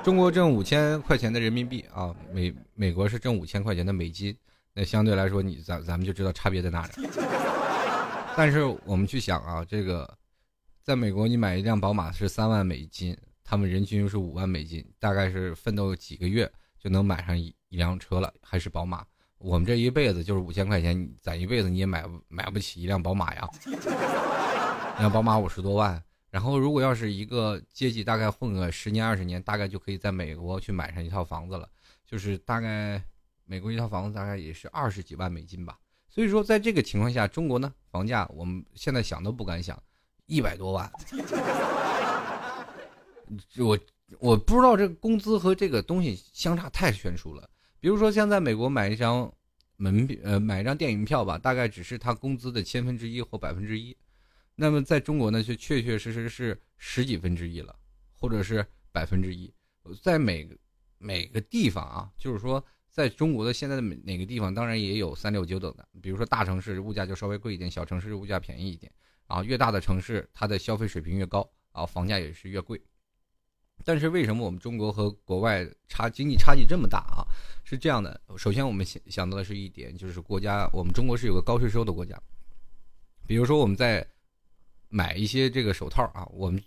[0.02, 4.36] 中国挣五千块钱的人民币啊，美美国是挣五千块钱的美金，
[4.74, 7.08] 那相对来说，你咱咱们就知道差别在哪里。
[8.36, 10.18] 但是我们去想啊，这个，
[10.82, 19.04] 在美国你买一辆宝马是三万美金，他们人均又是五万美金，大概是奋斗几个月就能买上一一辆车了，还是宝马。
[19.42, 23.48] 我们这一辈子就是五千块钱，攒一辈子你也买买不起一辆宝马呀。
[23.66, 26.00] 一辆宝马五十多万，
[26.30, 31.68] 然后如果要是一个阶级大概混个十年二十年，大概就可以在美国去买上一套房子了，
[32.06, 33.02] 就是大概
[33.44, 35.76] 美国一套房子大概也是二十几万美金吧。
[36.08, 39.76] 所以说，在这个情况下，中国呢，房价我们现在想都不敢想，
[40.26, 40.92] 一百多万。
[43.58, 43.78] 我
[44.20, 47.48] 我不知道这个工资和这个东西相差太悬殊了。
[47.82, 49.34] 比如说，像在美国买一张
[49.76, 53.96] 门票呃买一张电影票吧，大概只是他工资的千分之一或百分之一。
[54.54, 57.74] 那么在中国呢，就确确实实是十几分之一了，
[58.14, 59.52] 或者是百分之一。
[60.00, 60.56] 在每个
[60.98, 62.64] 每个地方啊，就是说。
[62.94, 68.92] 在中国的现在的哪个地方，当然也有三六九等的，比如说大城市物价就稍微贵一点，小城市物价便宜一点，
[69.28, 72.78] 啊，越大的城市它的消费水平越高，啊，房价也是越贵。
[73.84, 77.26] 但是为什么我们中国和国外差经济差距这么大啊？
[77.64, 82.20] 是这样的，首先我们想想到的是一点，就是国家，我们中国是有个高税收的国家，
[83.26, 84.06] 比如说我们在
[84.88, 86.62] 买一些这个手套啊，我们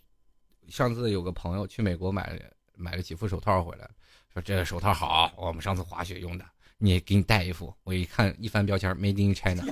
[0.67, 2.39] 上次有个朋友去美国买了
[2.75, 3.89] 买了几副手套回来。
[4.33, 6.45] 说这个手套好，我们上次滑雪用的，
[6.77, 7.73] 你给你带一副。
[7.83, 9.63] 我一看，一翻标签，Made in China。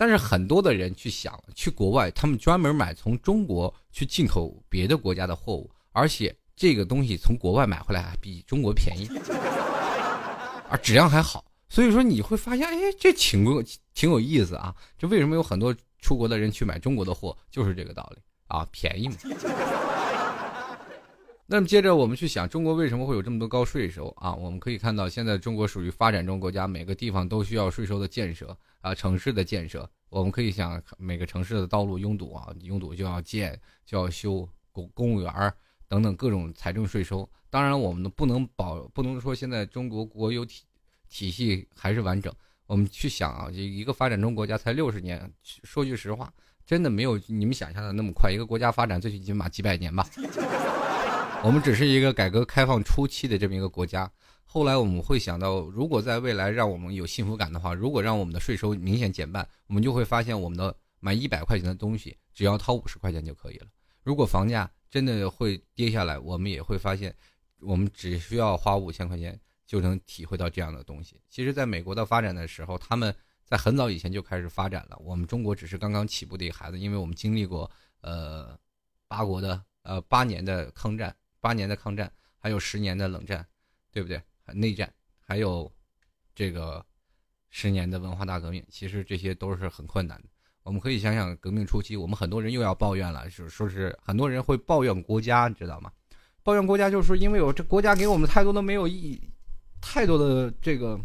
[0.00, 9.06] 但是很多的人去想，去国外，他们专门买从中国去进口别的国家的货物，而且这个东西从国外买回来还比中国便宜，
[10.70, 11.44] 啊质量还好。
[11.68, 14.74] 所以说你会发现，哎，这挺有挺有意思啊。
[14.96, 19.16] 这为什么有很多出国的人去买中国的货，就是这个道理啊，便宜嘛。
[21.52, 24.32] 那么接着我们去想，中国为什么会有这么多高税收啊？
[24.32, 29.90] 我们可以看到，现在中国属于发展中国家，每个地方都需要税收的建设啊，城市的建设。
[30.10, 35.52] 我们可以想，每个城市的道路拥堵啊，拥堵就要建，就要修公公务员
[35.88, 37.28] 等等各种财政税收。
[37.50, 40.62] 当然，我们不能保，不能说现在中国国有体
[41.08, 42.32] 体系还是完整。
[42.68, 46.32] 我们去想啊，一个发展中国家才六十年，说句实话，
[46.64, 48.30] 真的没有你们想象的那么快。
[48.30, 50.06] 一个国家发展最起码几百年吧。
[51.42, 54.08] 我们只是一个改革开放初期的这么一个国家，
[54.44, 63.66] 后来我们会想到，如果在未来让我们有幸福感的话，如果让我们的税收明显减半，我们就会发现我们的买一百块钱的东西只要掏五十块钱就可以了。
[64.02, 67.12] 如果房价真的会跌下来，我们也会发现，
[67.60, 71.18] 我们只需要花五千块钱就能体会到这样的东西。
[71.30, 73.14] 其实，在美国的发展的时候，他们
[73.46, 77.68] 在很早以前就开始发展了，我们中国只是刚刚起步的一个孩子，因为我们经历过
[78.02, 78.58] 呃
[79.08, 81.16] 八国的呃八年的抗战。
[81.40, 83.46] 八年的抗战，还有十年的冷战，
[83.90, 84.20] 对不对？
[84.52, 85.70] 内战，还有
[86.34, 86.84] 这个
[87.50, 90.28] 十年的文化大革命，其实这些都是很困难的。
[90.62, 95.90] 我们可以想想，革命初期，我们很多人又要抱怨了，就是说是很多人会抱怨国家，你知道吗？
[96.42, 99.30] 抱怨国家，就是说因为我这国家给我们太多的没有意义，
[99.80, 101.00] 太多的这个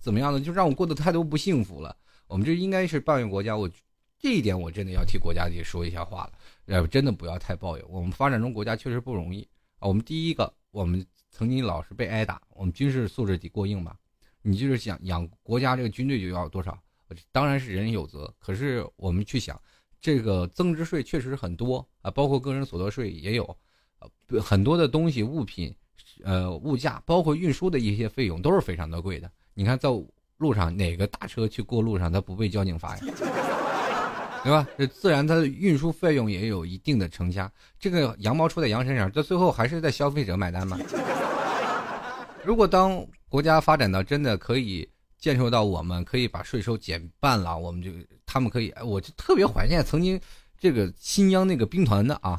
[0.00, 0.40] 怎么样呢？
[0.40, 1.94] 就让我过得太多不幸福了。
[2.26, 3.70] 我们这应该是抱怨国家，我
[4.18, 6.32] 这一点我真的要替国家去说一下话了。
[6.66, 9.46] 呃，真的不要太抱怨，我们发展中国家确实不容易。
[9.84, 13.94] 我们第一个，我们曾经老是被挨打，我们军事素质得过硬吧？
[14.40, 16.78] 你就是想养国家这个军队就要多少？
[17.30, 19.60] 当然是人有责，可是我们去想，
[20.00, 23.56] 这个增值税确实很多啊，包括个人所得税也有，
[24.42, 25.74] 很多的东西物品，
[26.24, 29.30] 呃，物价包括运输的一些费用都是非常的贵的。
[29.52, 29.88] 你看在
[30.38, 33.53] 路上哪个大车去过路上，它不被交警罚呀？
[34.44, 34.68] 对吧？
[34.76, 37.50] 这自然它的运输费用也有一定的成家。
[37.80, 40.78] 这个羊毛出在羊身上，这最后还是在消费者买单嘛。
[42.44, 44.86] 如果当国家发展到真的可以
[45.18, 47.90] 建设到我们可以把税收减半了，我们就
[48.26, 50.20] 他们可以，我就特别怀念曾经
[50.60, 52.38] 这个新疆那个兵团的啊。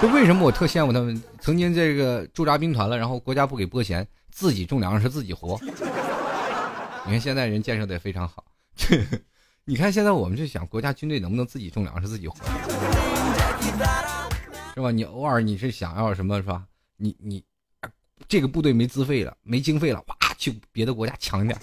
[0.00, 5.60] 就为什么我特羡慕他们曾经这个驻扎兵团了，然后国家不给拨钱，自己种粮食自己活。
[7.04, 8.42] 你看现在人建设的也非常好。
[9.64, 12.36] 你看，现在我们就想，国家军队能不能自己种粮食、自己活，
[14.74, 14.90] 是吧？
[14.90, 16.64] 你偶尔你是想要什么，是吧？
[16.96, 17.44] 你你，
[18.26, 21.56] 这个部队没资费了，没经费了，哇，去别的国家抢点。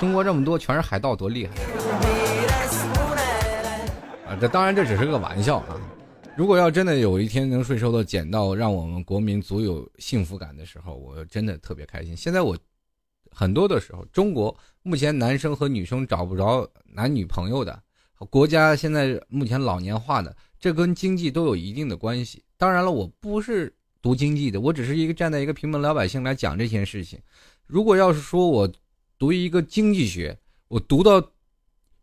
[0.00, 1.52] 中国这么多，全是海盗，多厉害！
[4.28, 5.78] 啊，这当然这只是个玩笑啊。
[6.38, 12.16] 如果要真的有一天能税收的减到让我们国民足有幸福感的时候，我真的特别开心。
[12.16, 12.56] 现在我。
[13.34, 17.82] 很多的时候，中国目前男生和女生找不着男女朋友的，
[18.30, 22.42] 国家现在目前老年化的，这跟经济都有一定的关系。
[22.56, 27.18] 当然了，我不是读经济的，我只是一个站在一个平民老百姓来讲这件事情。
[27.66, 28.70] 如果要是说我
[29.18, 31.22] 读一个经济学，我读到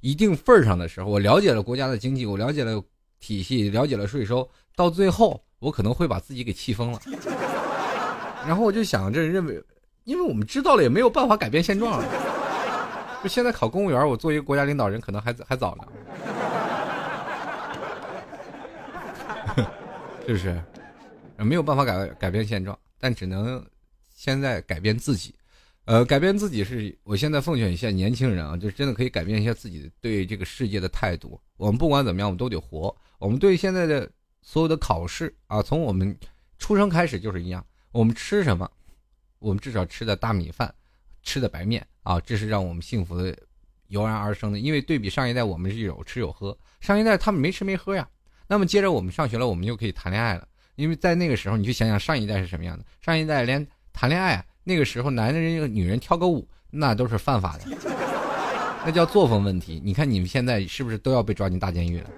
[0.02, 2.84] 一定份儿上的时候，我了解了国家的经济，我了解了
[3.20, 7.00] 体系，了解了税收，到最后我可能会把自己给气疯了。
[8.48, 9.62] 然后我就想着认为。
[10.10, 12.04] 因为我们知道了，也没有办法改变现状。
[13.22, 15.84] 就现在考公务员，我做一个国家领导人，可能还还早呢，
[20.26, 20.60] 是不是？
[21.38, 23.63] 没有办法改改变现状，但只能
[24.12, 25.36] 现在改变自己。
[25.86, 31.39] 呃，改变自己是我现在奉劝一下年轻人啊，就真的可以改变一下自己对这个世界的态度。
[31.56, 32.95] 我们不管怎么样，我们都得活。
[33.19, 34.10] 我们对现在的
[34.41, 36.17] 所有的考试啊，从我们
[36.58, 38.67] 出生开始就是一样，我们吃什么？
[39.39, 40.73] 我们至少吃的大米饭，
[41.23, 43.36] 吃的白面啊，这是让我们幸福的
[43.88, 44.60] 油然而生的。
[44.60, 48.08] 因为对比上一代，我们是有吃有喝，上一代他们没吃没喝呀。
[48.47, 50.47] 那么接着我们上学了，我们就可以谈恋爱了。
[50.75, 52.86] 因为在那个时候，你去想想上一代是什么样的？
[53.02, 57.65] 上一代连谈恋爱，那个时候男人女人跳个舞，那都是犯法的，
[58.86, 59.82] 那叫作风问题。
[59.84, 62.10] 你看你们现在是不是都要被抓进大监狱了？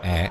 [0.02, 0.30] 哎，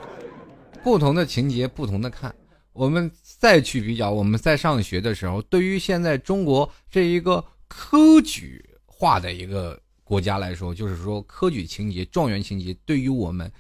[0.84, 2.34] 不同的情节，不同的看。
[2.74, 13.52] 我们再去比较，我们在上学的时候，对于现在中国这一个科举化的一个国家来说，就是说科举情节、状元情节，对于我们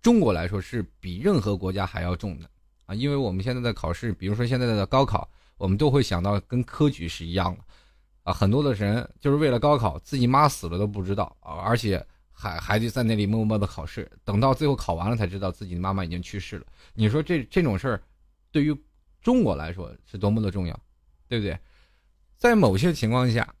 [0.00, 2.48] 中国来说是比任何国家还要重的
[2.86, 2.94] 啊！
[2.94, 5.28] 因为我们现在的考试，比如说现在的高考，
[5.58, 7.64] 我们都会想到跟科举是一样的
[8.22, 8.32] 啊！
[8.32, 16.66] 很多的人就是为了高考，自己妈死了都不知道啊，而且还还得在那里默默的考试，等到最后考完了才知道自己的妈妈已经去世了。
[16.94, 18.02] 你说这这种事儿？
[18.50, 18.76] 对于
[19.20, 20.78] 中国来说是多么的重要，
[21.28, 21.58] 对不对？
[22.36, 23.54] 在某些情况下，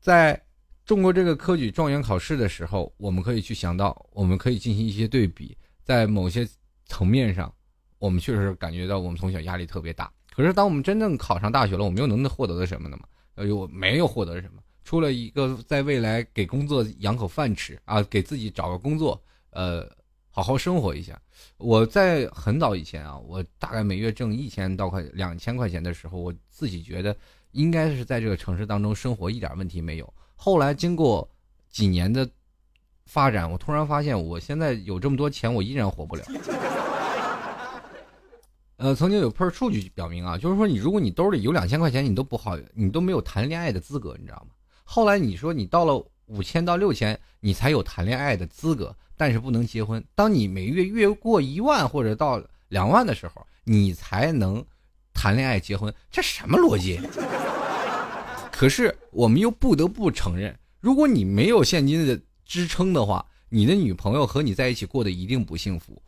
[0.00, 0.42] 在
[0.84, 5.56] 中国这个科举状元考试的时候，我们可以去想到，我们可以进行一些对比。
[5.84, 6.48] 在某些
[6.86, 7.54] 层面上，
[7.98, 10.10] 我们确实感觉到我们从小压力特别大。
[10.34, 12.98] 可是当我们真正考上大学了，我们又能获得的什么呢？
[13.34, 19.97] 呃，我没有获得什么，除了一个在未来给工作养口饭吃啊，给自己找个工作，呃。
[20.38, 21.20] 好好生活一下。
[21.56, 27.16] 我在很早以前啊，我大概每月挣一千到块两千块钱的时候，我自己觉得
[27.50, 30.14] 应该是在这个城市当中生活一点问题没有。
[30.36, 31.28] 后来经过
[31.68, 32.30] 几年的
[33.06, 36.22] 发展，我突然发现，我现在有这么多钱，我依然活不了。
[38.78, 44.54] 呃，曾经有份数据表明啊，就是说你如果你兜里有两千块钱，你都不好，你都没有谈恋爱的资格，你知道吗？
[44.84, 48.94] 后来你说你到了五千到六千，你才有谈恋爱的资格。
[49.20, 50.00] 但是不能结婚。
[50.14, 54.64] 当你每月月过一万或者到两万的时候，你才能
[55.12, 55.92] 谈恋爱结婚。
[56.08, 57.00] 这什么逻辑？
[58.52, 66.00] 可是我们又不得不承认，如果你没有现金的支撑的话，你的女朋友和你在一起过得一定不幸福。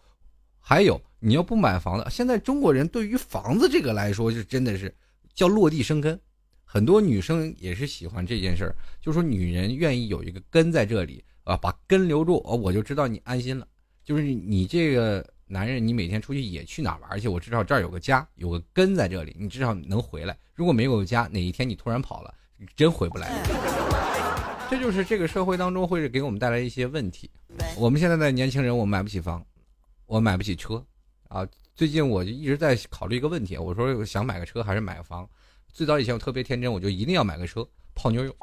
[0.61, 4.95] 还有，你要不买房子，现在中国人对于房子这个来说，是真的是
[5.35, 6.17] 叫落地生根。
[6.73, 11.25] 很多女生也是喜欢这件事儿，就说女人愿意有一个根在这里。
[11.43, 13.67] 啊，把根留住，我就知道你安心了。
[14.05, 17.27] 就是你这个男人，你每天出去也去哪玩去？
[17.27, 20.39] 我至少这儿有个家，有个根在这里，你至少能回来。
[20.55, 23.33] 如果没有家，哪一天你突然跑了，你真回不来。
[24.71, 27.29] 这就是这个社会当中会给我们带来一些问题。
[27.77, 29.45] 我们现在的年轻人，我买不起房，
[30.07, 30.85] 我买不起车
[31.27, 31.45] 啊。
[31.75, 35.29] 最近我就一直在考虑一个问题，我说想买个车还是买个房？
[35.73, 38.35] 最早以前我特别天真，我就一定要买个车泡妞用。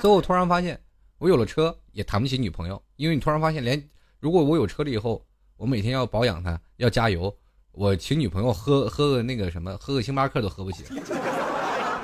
[0.00, 0.80] 最后我突然发现。
[1.18, 3.80] 我有了车也谈不起女朋友，因为你突然发现，连
[4.18, 5.24] 如果我有车了以后，
[5.56, 7.32] 我每天要保养它，要加油，
[7.70, 10.82] 我请女朋友喝喝个那个什么，喝个星巴克都喝不起。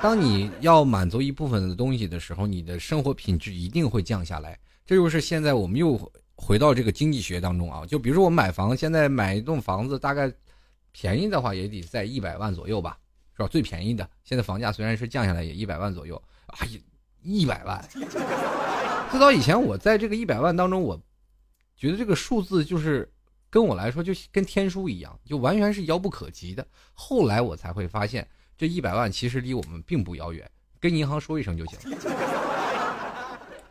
[0.00, 4.56] 当你要满足一部分的东西的时候，你的生活品质一定会降下来。
[4.86, 6.00] 这就是现在我们又
[6.36, 7.84] 回到这个经济学当中啊。
[7.86, 10.32] 就比如说我买房，现在买一栋房子，大概
[10.92, 12.96] 便宜的话也得在一百万左右吧，
[13.38, 13.48] 是吧？
[13.48, 16.22] 最便宜的，现在房价虽然是降下来，也一百万左右。
[16.48, 16.80] 哎呀，
[17.22, 17.82] 一百万！
[19.10, 21.00] 最早以前我在这个一百万当中，我
[21.74, 23.10] 觉得这个数字就是。
[23.50, 26.68] 跟我来说就跟天书一样，就完全是遥不可及的。
[26.92, 28.28] 后来我才会发现，
[28.58, 30.46] 这一百万其实离我们并不遥远，
[30.78, 31.78] 跟银行说一声就行。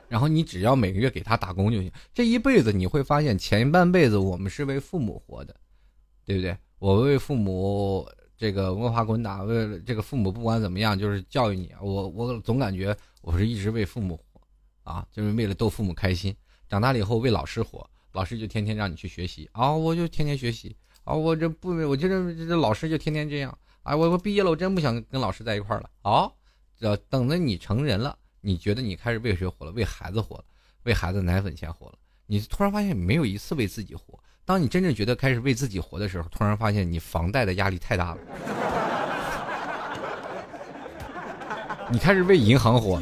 [0.08, 1.92] 然后你只要每个月给他打工就行。
[2.12, 5.56] 这一辈子你会发现，前半辈子我们是为父母活的，
[6.26, 6.58] 对不对？
[6.80, 11.72] 我为父母这个摸爬滚打，为了这个父母不管怎么样就是教育你。
[11.82, 14.42] 我我总感觉我是一直为父母活，
[14.84, 16.36] 啊，就是为了逗父母开心。
[16.70, 17.90] 长大了以后为老师活。
[18.14, 26.32] 老师就天天让你去学习啊，我就天天学习啊，我这不，我觉得这老师就天天这样啊，我我毕业了，我真不想跟老师在一块了啊。
[26.80, 29.72] 要等着你成人了，你觉得你开始为谁活了？
[29.74, 30.46] 为孩子活了，
[30.84, 31.94] 为孩子奶粉钱活了。
[32.26, 34.18] 你突然发现没有一次为自己活。
[34.48, 38.22] 当你真正觉得开始为自己活的时候，突然发现你房贷的压力太大了，
[41.92, 42.98] 你开始为银行活。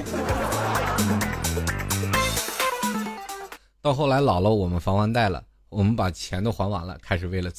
[3.80, 7.52] 到后来老了，我们还完贷了，我们把钱都还完了，开始为了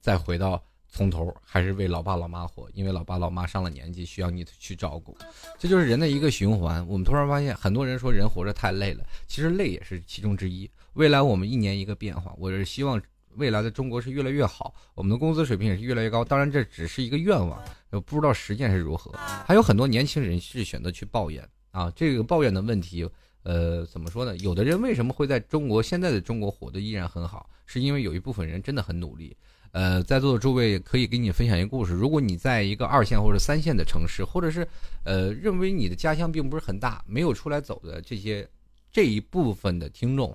[0.00, 5.14] 再回到从头，还是为老爸老妈活，因为老爸老妈上了年纪，需要你去照顾，
[5.58, 6.82] 这就是人的一个循环。
[6.88, 10.70] 我们突然发现，很多人说人活着太累了，其实累也是其中之一。
[10.94, 12.98] 未来我们一年一个变化，我是希望
[13.36, 16.24] 未来的中国是越来越好，我们的工资水平也是越来越高。
[16.24, 17.62] 当然这只是一个愿望，
[18.06, 19.12] 不知道实践是如何。
[19.46, 23.08] 还有很多年轻人是选择去抱怨啊，这个抱怨的问题。
[23.42, 24.34] 呃，怎么说呢？
[24.38, 27.50] 有的人为什么会在中国现在的中国活得依然很好？
[27.66, 29.36] 是因为有一部分人真的很努力。
[29.72, 34.66] 呃，在座的诸位可以给你分享一个故事：如果你在一个二线或者三线的城市，或者是
[35.04, 38.48] 呃认为你的家乡并不是很大，没有出来走的这些
[38.90, 40.34] 这一部分的听众，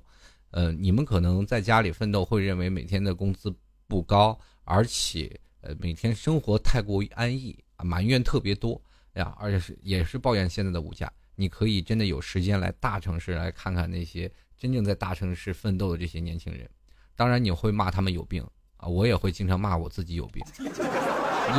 [0.51, 3.53] 呃，你们可能在家里奋斗，会认为每天的工资
[3.87, 8.81] 不高，而且呃每天生活太过于安逸啊，埋怨特别多
[9.13, 11.11] 呀，而且是也是抱怨现在的物价。
[11.35, 16.69] 你可以真的有时间来大城市来看看那些真正在大城市奋斗的这些年轻人，
[17.15, 18.45] 当然你会骂他们有病
[18.77, 20.43] 啊，我也会经常骂我自己有病。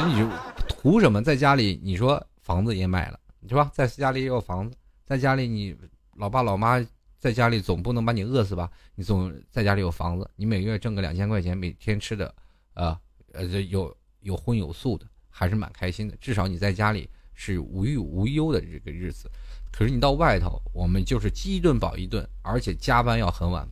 [0.07, 0.29] 你
[0.69, 1.23] 图什么？
[1.23, 3.19] 在家里你说房子也买了，
[3.49, 3.71] 是吧？
[3.73, 4.77] 在家里也有房子，
[5.07, 5.77] 在家里你
[6.17, 6.79] 老爸老妈
[7.21, 8.69] 在家里总不能把你饿死吧？
[8.95, 12.35] 你总在家里有房子，你每个月挣个两千块钱，每天吃的，
[12.73, 12.99] 啊
[13.33, 16.17] 呃这有有荤有素的，还是蛮开心的。
[16.17, 19.31] 至少你在家里是无欲无忧的这个日子。
[19.71, 23.69] 可是你到外头，我们就是饥一顿饱一顿，而且加班要很晚。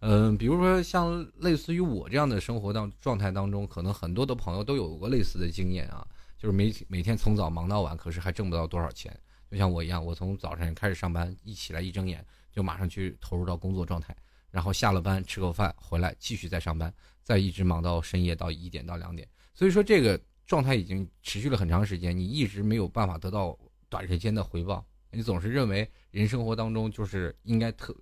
[0.00, 9.18] 嗯，比如说像类似于我这样的生活当状态当中，可能很多的朋友都有过类似的经验啊，就是每每天从早忙到晚，可是还挣不到多少钱。
[9.50, 14.14] 就像我一样，我从早晨开始上班，一起来一睁眼就马上去投入到工作状态，
[14.50, 16.92] 然后下了班吃口饭回来继续再上班，
[17.24, 19.26] 再一直忙到深夜到一点到两点。
[19.54, 24.86] 所以说这个状态已经持续了很长时间，你一直没有办法得到短时间的回报。
[25.10, 27.94] 你总是认为人生活当中就是应该特，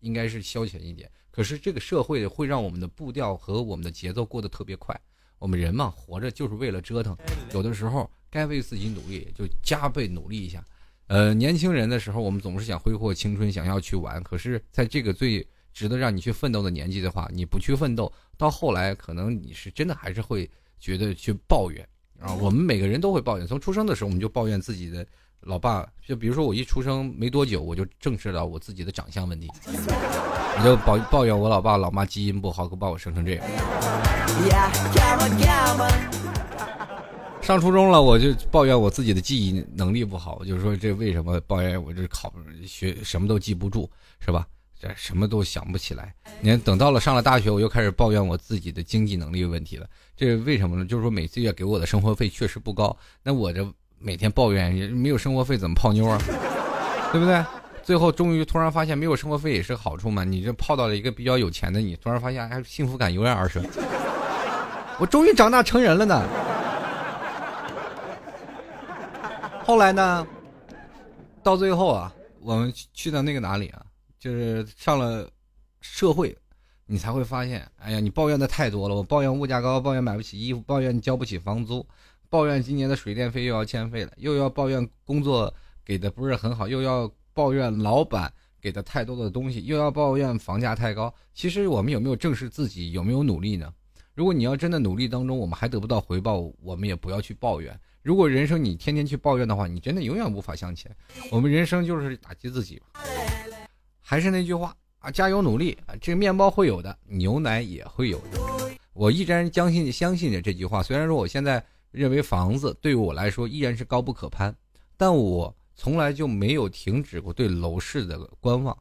[0.00, 1.10] 应该是消遣一点。
[1.30, 4.98] 可是这个社会会让我们的步调和我们的节奏过得特别快。
[5.38, 7.16] 我们人嘛，活着就是为了折腾，
[7.52, 10.64] 有的时候该为自己努力就加倍努力一下。
[11.08, 14.22] 呃，年轻人的时候，我们总是想挥霍青春，想要去玩。
[14.22, 20.48] 可是在这个最值得让你去奋斗的年纪的话，你不去奋斗，到后来可能你是真的还是会
[20.78, 21.86] 觉得去抱怨
[22.20, 22.32] 啊。
[22.34, 25.04] 我们每个人都会抱怨，从出生的时候我们就抱怨自己的。
[25.42, 33.44] 老爸，就比如说我一出生没多久，我就正视到我自己的长相问题，我就抱抱怨我老爸老妈基因不好，给把我生成这样。
[37.48, 42.30] 上初中了，我就抱怨我自己的记忆能力不好，就是说这为什么抱怨我这考
[42.66, 43.88] 学什么都记不住，
[44.20, 44.46] 是吧？
[44.78, 46.14] 这什么都想不起来。
[46.42, 49.86] 你看，等到了上了大学，我又开始抱怨我自己的经济能力问题了。
[50.14, 50.84] 这为什么呢？
[50.84, 53.66] 就是说每次月给我的生活费确实不高，那我这。
[54.00, 56.16] 每天抱怨没有生活费怎么泡妞啊，
[57.10, 57.44] 对不对？
[57.82, 60.22] 最后终于突然发现没有生活费也是好处嘛。
[60.22, 63.64] 你这泡到了一个比较有钱的，你突然发现还幸福感油然而生。
[65.00, 66.22] 我终于长大成人了呢。
[69.68, 70.26] 后来呢，
[71.42, 72.10] 到最后啊，
[72.40, 73.84] 我们去到那个哪里啊，
[74.18, 75.28] 就是上了
[75.82, 76.34] 社会，
[76.86, 78.94] 你才会发现，哎呀，你抱怨的太多了。
[78.94, 81.86] 我抱怨物价高，抱怨买不起衣服，抱怨交不起房租。
[82.30, 85.52] 抱怨今年的水电费又要欠费了，又要抱怨工作
[85.84, 91.12] 给的不是很好，又要抱怨老板给的太多的东西，又要抱怨房价太高。
[91.34, 93.70] 其实我们有没有正视自己，有没有努力呢？
[94.14, 97.78] 如果你要真的努力当中，我们还得不到回报，我们也不要去抱怨。
[98.02, 100.90] 如果人生你天天去抱怨的话，你真的永远无法向前。
[101.30, 103.00] 我们人生就是打击自己吧。
[104.00, 105.76] 还是那句话啊，加油努力！
[106.00, 108.40] 这个面包会有的，牛奶也会有的。
[108.92, 110.82] 我依然相信相信着这句话。
[110.82, 114.54] 虽然说我现在认为房子对于我来说依然是高不可攀，
[114.96, 118.76] 但我从来就没有停止过对楼市的观望。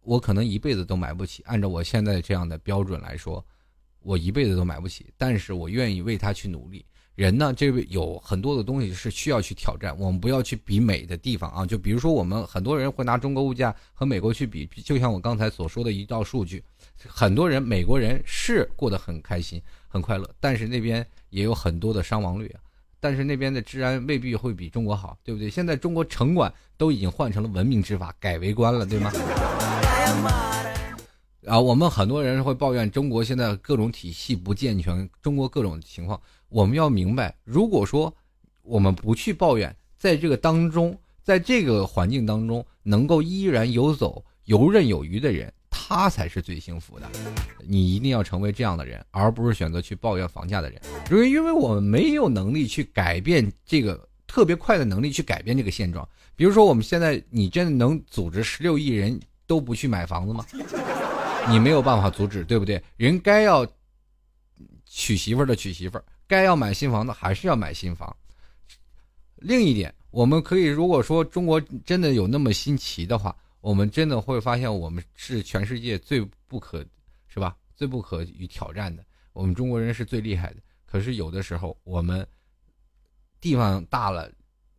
[0.00, 3.44] 我可能一辈子都买不起，按照我现在这样的标准来说。
[4.00, 6.86] 我一辈子都买不起，但是我愿意为他去努力。
[7.18, 9.92] 人呢，这位有很多的东西是需要去挑战。
[9.98, 16.62] 我们不要去比美的地方啊，就比如说我们很多人会拿中国物价和美国去比，就像我刚才所说的一道数据，
[17.08, 22.62] 很多人美国人是过得很开心、很快乐，但是那边也有很多的伤亡率啊，
[23.00, 25.50] 但是那边的治安未必会比中国好，对不对？
[25.50, 29.10] 现在中国城管都已经换成了文明执法，改为官了，对吗？
[31.48, 36.20] 啊，我们很多人会抱怨中国现在各种体系不健全，中国各种情况。
[36.48, 38.14] 我们要明白，如果说
[38.62, 47.06] 我们不去抱怨，在这个当中，在这个环境当中，能够依然游走、游刃有余的人，他才是最幸福的。
[47.66, 50.80] 你一定要成为这样的人，而不是选择去抱怨房价的人。
[51.10, 56.08] 因为，因为我们没有能力去改变这个特别快的能力去改变这个现状。
[56.34, 60.46] 比如说，我们现在，你真的能组织十六亿人都不去买房子吗？
[61.50, 62.82] 你没有办法阻止，对不对？
[62.96, 63.66] 人该要
[64.86, 68.14] 娶媳妇的娶媳妇，该要买新房的还是要买新房。
[69.36, 76.84] 另一点，我们可以如果说中国真的有那么新奇的话，我们真的会发现我们是全世界最不可，
[77.26, 77.56] 是吧？
[77.74, 80.56] 最不可与挑战的，我们中国人是最厉害的。
[80.84, 82.26] 可是有的时候我们
[83.40, 84.30] 地方大了，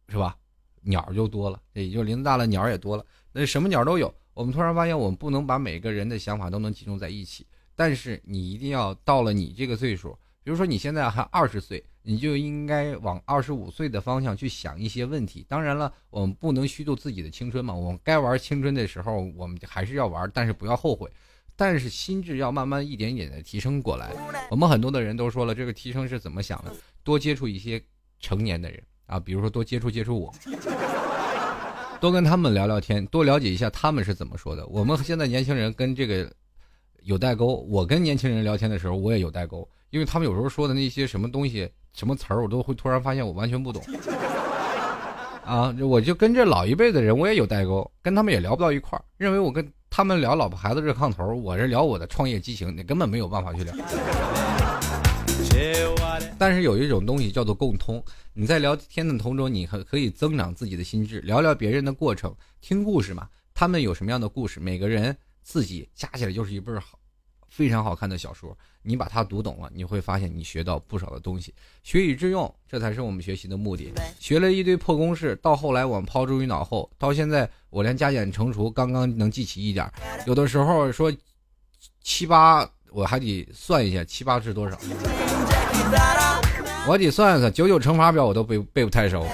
[0.08, 0.38] 是吧？
[0.82, 4.14] 鸟就多了，也就林子大了，鸟也多了，那什么鸟都有。
[4.34, 7.45] 我们突然发现，我们不能把每个人的想法都能集中在一起。
[7.76, 15.45] 但是你一定要到了你这个岁数，比如说你现在还二十岁，你就应该往二十五岁的方向去想一些问题。
[15.47, 17.73] 当然了，我们不能虚度自己的青春嘛。
[17.73, 21.09] 我们该玩青春的时候，我们还是要玩，但是不要后悔。
[21.55, 24.11] 但是心智要慢慢一点一点的提升过来。
[24.49, 26.73] 我们很多的人都说了，这个提升是怎么想的？
[27.03, 27.81] 多接触一些
[28.19, 30.33] 成年的人啊，比如说多接触接触我。
[31.99, 34.65] 多跟他们聊聊天，多了解一下他们是怎么说的。
[34.67, 36.31] 我们现在年轻人跟这个
[37.03, 37.57] 有代沟。
[37.69, 43.81] 我跟年轻人聊天的时候，我也有代沟，因为他们有时候说的那些什么东西、什么词儿，我都会突然发现我完全不懂。
[45.45, 49.03] 啊，我就跟这老一辈的人，我也有代沟，跟他们也聊不到一块儿。
[49.17, 53.73] 认为我跟他们聊老婆孩子热炕头，我这聊我的创业激情，你根本没有办法去聊。
[56.37, 58.01] 但是有一种东西叫做共通，
[58.33, 62.31] 你在聊天的途中，你可可以增长自己的心智，聊聊别人的过程，
[62.61, 63.27] 听故事嘛。
[63.55, 66.99] 他们有什么样的故事，每个人自己加起来就是一本好，
[67.50, 68.58] 非常好看的小说。
[68.82, 73.91] 你把它读懂了，你会发现你学到不少的东西，学以致用，这才是我们学习的目的。
[74.20, 79.91] 学了一堆破公式，到后来我们抛诸于脑后，到现在我连加减乘除刚刚能记起一点，
[80.26, 81.14] 有的时候说
[82.02, 84.78] 七八，我还得算一下七八是多少。
[86.88, 89.28] 我得算算九九乘法表，我都背背不太熟。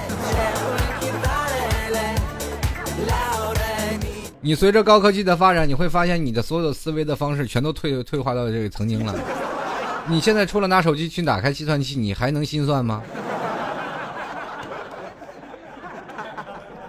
[4.46, 9.20] 你随着高科技的发展，你会发现你的所有的思维的方式全都退退化到这个曾经了。
[10.08, 13.02] 你现在除了拿手机去打开计算器，你还能心算吗？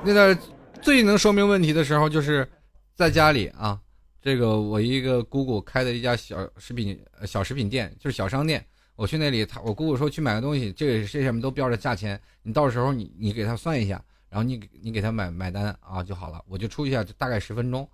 [0.04, 0.36] 那个
[0.82, 2.46] 最能说明问题的时候，就是
[2.94, 3.80] 在家里啊，
[4.20, 8.62] 这个我一个姑姑开的一家小食品小食品店，就是小商店。
[8.96, 13.98] 我去那里，他我姑姑说去买个东西，这个这上面都标着价钱，你到时候你你给他算一下，
[14.37, 16.43] 然后你你给他买买单啊就好了。
[16.47, 17.89] 我就出去下，大概十分钟，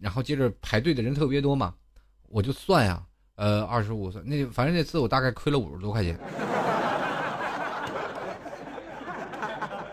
[0.00, 1.72] 然后接着排队的人特别多嘛，
[2.28, 3.00] 我就算呀，
[3.36, 6.18] 呃，二十五算那反正那次我大概亏了五十多块钱，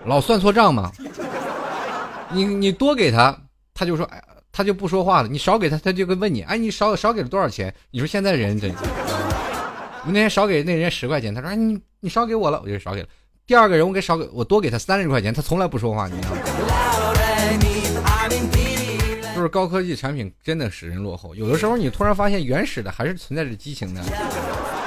[0.03, 0.91] 老算错账嘛。
[2.31, 3.39] 你你多给他，
[3.75, 4.19] 他就说哎，
[4.51, 7.71] 他就不说话了；你少给他，他就会问你，哎，你少少给了多少钱？
[7.91, 8.73] 你说现在人真。
[8.73, 13.07] 我那天少给那人十块钱，他说：“你你少给我了，我就少给了。”
[13.47, 16.41] 第二个人我给少给我多给他三十块钱，他从来不说话，你知道吗？
[19.33, 21.33] 就是高科技产品真的使人落后。
[21.33, 24.03] 有的时候你突然发现原始的还是存在着激情的。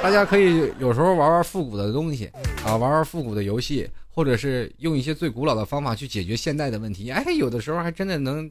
[0.03, 2.29] 大家可以有时候玩玩复古的东西
[2.63, 7.09] 啊，玩玩复古的游戏，或者是用一些最古老的方法去解决现代的问题。
[7.09, 8.47] 哎，有的时候还真的能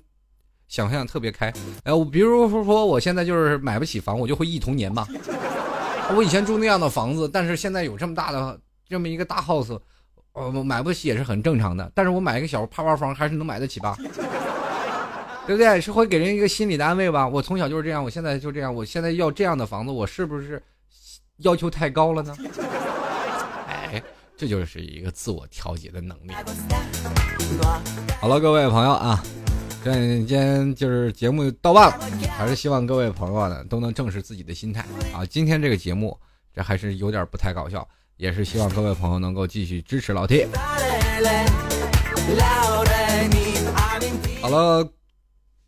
[0.66, 1.54] 想象特别开。
[1.84, 5.06] 哎，我比如说我现在就是买不起房，我就会忆童年嘛。
[6.16, 8.58] 我以前住那样的房子，但是现在有这么大的
[8.88, 9.78] 这么一个大 house，
[10.33, 11.91] 我买不起也是很正常的。
[11.95, 13.97] 但是我买一个小趴趴房还是能买得起吧？
[15.47, 15.81] 对不对？
[15.81, 17.26] 是会给人一个心理的安慰吧？
[17.26, 18.72] 我从小就是这样，我现在就这样。
[18.72, 20.62] 我现在要这样的房子，我是不是
[21.39, 22.37] 要求太高了呢？
[23.66, 24.01] 哎，
[24.37, 26.33] 这就是一个自我调节的能力。
[28.20, 29.20] 好了，各位朋友啊，
[29.83, 35.26] 这今天就是节目到半了，还是希望各位朋友呢都能正视自己的心态啊。
[35.26, 36.16] 今天这个节目
[36.55, 37.89] 这还是有点不太搞笑，
[38.20, 40.46] 也是希望各位朋友能够继续支持老 T。
[44.42, 44.86] 好了，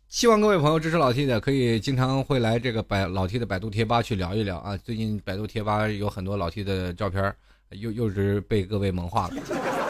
[0.07, 4.77] 希望各位朋友支持老 T 的，可以经常会来这个百老 T 的百度贴吧去聊一聊啊。
[4.77, 7.33] 最近百度贴吧有很多老 T 的照片，
[7.71, 9.33] 又又是被各位萌化了。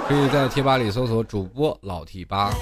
[0.07, 2.53] 可以在贴吧里搜索主播老 T 吧，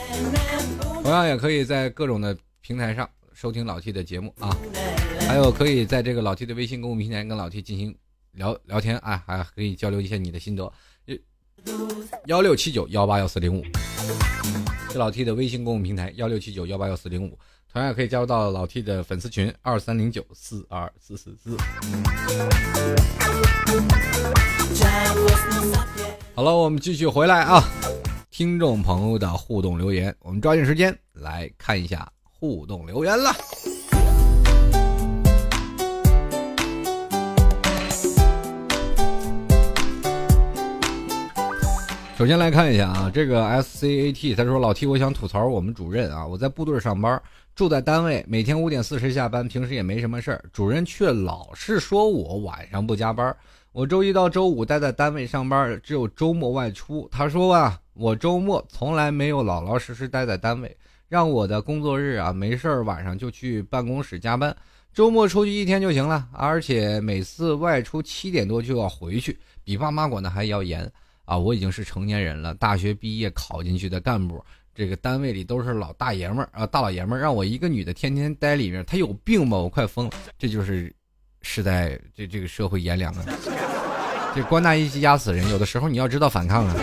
[1.03, 4.49] 同样也可以在各种的平台上收听老 T 的节目啊。
[5.27, 7.95] 还有可以在这个老 T 的微信公众平台跟老 T 进行
[8.33, 10.71] 聊聊天啊，还可以交流一下你的心得。
[12.25, 13.63] 幺六七九幺八幺四零五，
[14.89, 17.37] 是老 T 的微信公众平台幺六七九幺八幺四零五，
[17.71, 21.57] 同样也可以加入到老 T 的粉丝群二三零九四二四四四。
[26.33, 27.63] 好了，我们继续回来啊，
[28.31, 33.31] 听众朋友的互动留言，我们抓紧时间来看一下互动留言了。
[42.21, 47.19] 首先来看一下啊，这个 S C A T 他说老 T，我想吐槽我们主任啊，我在部队上班，
[47.55, 53.35] 住在单位，每天五点四十下班，平时也没什么事儿，主任却老是说我晚上不加班。
[53.71, 57.09] 我周一到周五待在单位上班，只有周末外出。
[57.11, 60.77] 他说啊，我周末从来没有老老实实待在单位，
[61.09, 64.55] 让我的工作日啊没事儿晚上就去办公室加班，
[64.93, 70.87] 周末出去一天就行了，而且每次外出七点多就要回去，比爸妈管的还要严。
[71.25, 74.43] 啊，我已经是成年人了，大学毕业考进去的干部，
[74.73, 79.57] 这个单位里都是老大爷们儿啊，大老爷们儿，让我一个女的天天待里面，她有病吧？
[79.57, 80.11] 我快疯了！
[80.37, 80.93] 这就是
[81.41, 83.25] 时代，这这个社会炎凉啊！
[84.35, 86.75] 这官大一级压死人，有的时候你要知道反抗啊，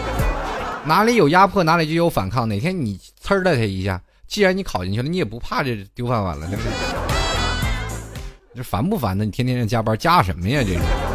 [0.87, 2.49] 哪里有压迫，哪里就有反抗。
[2.49, 6.73] 哪天你呲了他一下，既然你考进去了，你也不怕这丢饭碗了，对不对？
[8.55, 9.25] 这烦不烦呢？
[9.25, 10.63] 你天天加班加什么呀？
[10.63, 11.08] 这是。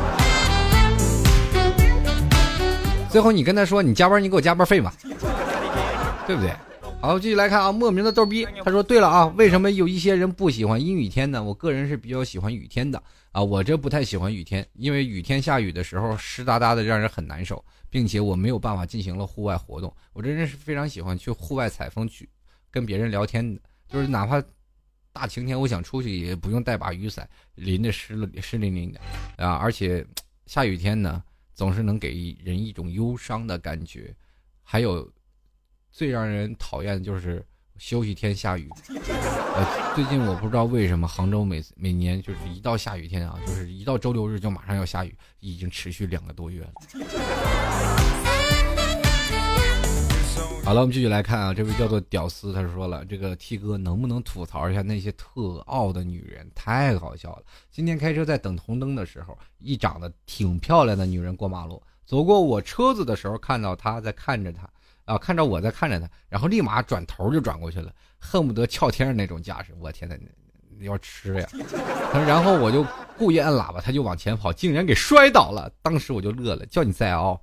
[3.13, 4.91] 最后你跟他说你加班，你给我加班费嘛，
[6.25, 6.51] 对不对？
[6.99, 11.43] 好，继续来看啊，莫名的逗逼，他说对了啊，为什么有一些人不喜欢阴雨天呢？
[11.43, 12.99] 我个人是比较喜欢雨天的
[13.31, 19.95] 啊，我这不太喜欢雨天，因为雨天下雨的时候湿哒哒的，让人很难受，并且我没有办法进行了户外活动。
[20.13, 22.27] 我这人是非常喜欢去户外采风去
[22.71, 24.41] 跟别人聊天的，就是哪怕
[25.11, 28.99] 大晴天，我想出去也不用带把雨伞，淋的湿了湿淋淋的
[29.37, 30.03] 啊，而且
[30.47, 31.21] 下雨天呢。
[31.53, 34.15] 总是能给人一种忧伤的感觉，
[34.63, 35.11] 还有
[35.91, 37.45] 最让人讨厌的就是
[37.77, 38.69] 休息天下雨。
[39.55, 48.22] 呃，最近我不知道为什么杭州每每年就是一到下雨天啊，就是一到周六日就马上要下雨，已经持续两个多月了。
[50.65, 56.49] 好了，我们继续来看啊，这位叫做屌丝，他说了，这个 T 哥能不能吐槽一下那些特傲的女人？
[56.55, 57.43] 太好笑了！
[57.69, 64.67] 今天开车在等红灯的时候，一长得挺漂亮的女人过马路，走过我车子的时候，看到她在看着她，
[65.03, 69.75] 啊，看着我在看着她，然后立马转头就转过去了，恨不得翘天的那种架势。
[69.79, 70.15] 我天呐，
[70.79, 71.47] 要吃呀！
[72.25, 72.85] 然后我就
[73.17, 75.69] 故意按喇叭，他就往前跑，竟然给摔倒了。
[75.81, 77.39] 当时我就乐了，叫你再傲。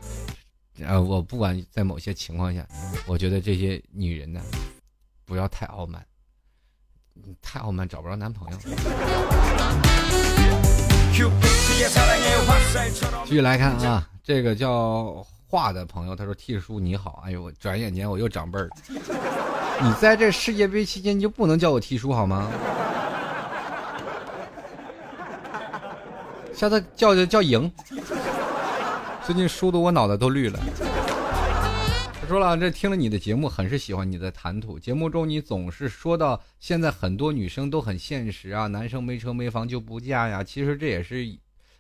[0.87, 2.66] 呃，我不管在某些情况下，
[3.07, 4.41] 我觉得这些女人呢，
[5.24, 6.05] 不要太傲慢，
[7.43, 8.59] 太傲慢找不着男朋友。
[13.24, 18.70] 继续来看啊，这个叫画的朋友，他说：“T 叔你好，哎呦我，转眼间我又长辈儿。
[19.83, 22.51] 你在这世界杯期间就不能叫我 T 叔好吗？
[26.55, 27.70] 下次叫叫叫赢。”
[29.27, 30.59] 最近输的我脑袋都绿了。
[32.21, 34.79] 他说了，这听了你的节目，很是喜欢你的谈吐。
[34.79, 40.43] 节目中你总是说到，现在很多女生都很现实啊，男生没车没房就不嫁呀。
[40.43, 41.37] 其实这也是，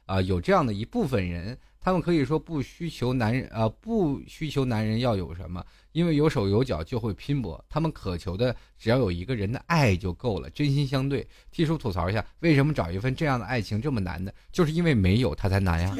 [0.06, 7.64] 啊，有这样的一部分人，他们可以说不需求男人啊，不需求男人要有什么，因为有手有脚就会拼搏。
[7.68, 11.26] 他们渴求的只要有一个人的爱就够了，真心相对。
[11.50, 14.30] 替叔吐槽一下，为什么找一份这样的爱情这么难呢？
[14.52, 15.96] 就是因为没有他才难呀。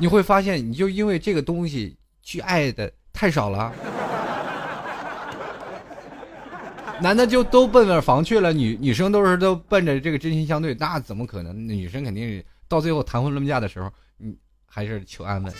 [0.00, 3.70] 你会发现，你就因为这个东西去爱的太少了，
[7.02, 11.68] 男的就都奔着房去了，女女生都是都奔着这个真心相对，那怎么可能？
[11.68, 14.34] 女生肯定到最后谈婚论嫁的时候，你
[14.66, 15.52] 还是求安稳。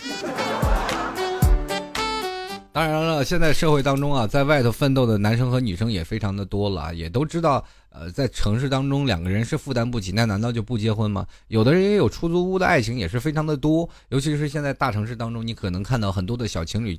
[2.73, 11.27] 当然了，现在社会当中啊，在外头奋斗的男生和女生也非常的多了，也都知道，呃，在城市当中两个人是负担不起，那难道就不结婚吗？
[11.49, 13.89] 有的人也有出租屋的爱情，也是非常的多。
[14.07, 16.97] 尤其是现在大城市当中，你可能看到很多的小情侣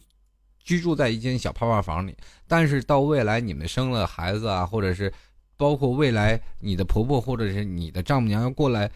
[0.63, 2.15] 居住在一间小泡泡房里，
[2.47, 5.11] 但是到未来你们生了孩子啊，或者是
[5.57, 8.91] 包括未来你的婆婆或者是你的丈母娘要过来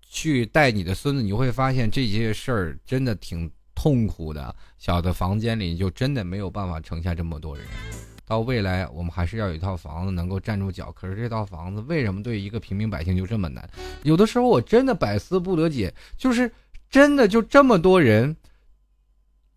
[0.00, 3.48] 去带你的孙子，你会发现这些事儿真的挺。
[3.74, 7.64] 痛苦的小的房间里，就真的没有办法盛下这么多人。
[8.24, 10.90] 到未来，我们还是要有一套房子能够站住脚。
[10.92, 13.68] 可是这套房子为什么对一个平民百姓就这么难？
[14.04, 16.50] 有的时候我真的百思不得解，就是
[16.88, 18.34] 真的就这么多人，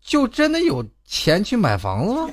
[0.02, 2.30] 就真的有钱去买房子吗？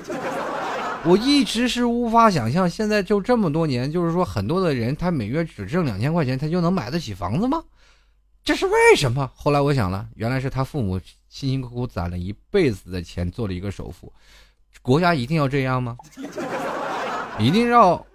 [1.06, 7.62] 我一直是无法想象，现在就这么多年，就是说很多的人他每月只挣两千块钱，他就能买得起房子吗？
[8.44, 9.30] 这是为什么？
[9.34, 11.00] 后来我想了，原来是他父母。
[11.28, 14.12] 辛辛苦苦攒了一辈子的钱做了一个首付，
[14.82, 15.96] 国家一定要这样吗？
[17.40, 18.06] 一定要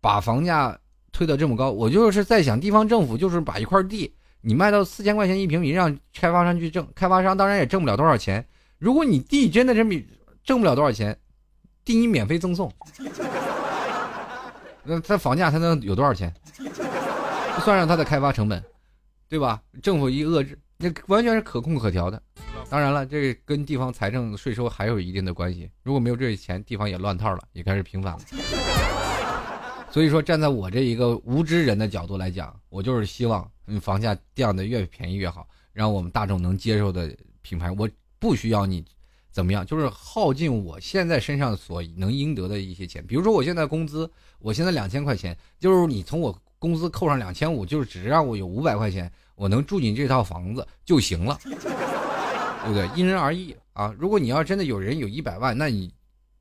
[0.00, 0.76] 把房价
[1.12, 1.70] 推得这么高？
[1.70, 8.44] 我就是在想，地方政府就是把一块地你卖到四千块钱一平米，让开发商去挣，开发商当然也挣不了多少钱。
[8.78, 9.94] 如果你地真的这么
[10.42, 11.16] 挣不了多少钱，
[11.84, 12.72] 地你免费赠送，
[14.82, 16.34] 那他房价才能有多少钱？
[17.60, 18.60] 算上他的开发成本，
[19.28, 19.62] 对吧？
[19.82, 22.22] 政府一遏制，那完全是可控可调的。
[22.70, 25.70] 当然了，这跟地方财政税收还有一定的关系。
[25.82, 28.20] 如果没有这些钱，地方也乱套了，也开始平反了。
[29.92, 33.48] 所以说，站在我这一个无知人的角度来讲，我就是希望
[33.80, 37.70] 房价降的越便宜越好，让我们大众能接受的品牌。
[37.70, 38.84] 我不需要你
[39.30, 43.06] 怎么样，就是耗尽我现在身上所能应得的一些钱。
[43.06, 44.10] 比如说，我现在工资，
[44.40, 51.38] 我现在两千块钱，就是你从我工资扣上两千五，就是只让我有五百块钱，我能住进这套房子就行了。
[51.44, 52.88] 对不对？
[52.96, 53.94] 因人而异啊！
[53.98, 55.92] 如果你要真的有人有一百万，那你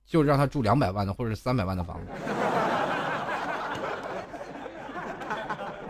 [0.06, 2.12] 就让他住两百万的或者是三百万的房子。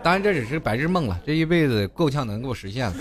[0.02, 2.96] 当然这只是白日梦了，这一辈子够呛能够实现了。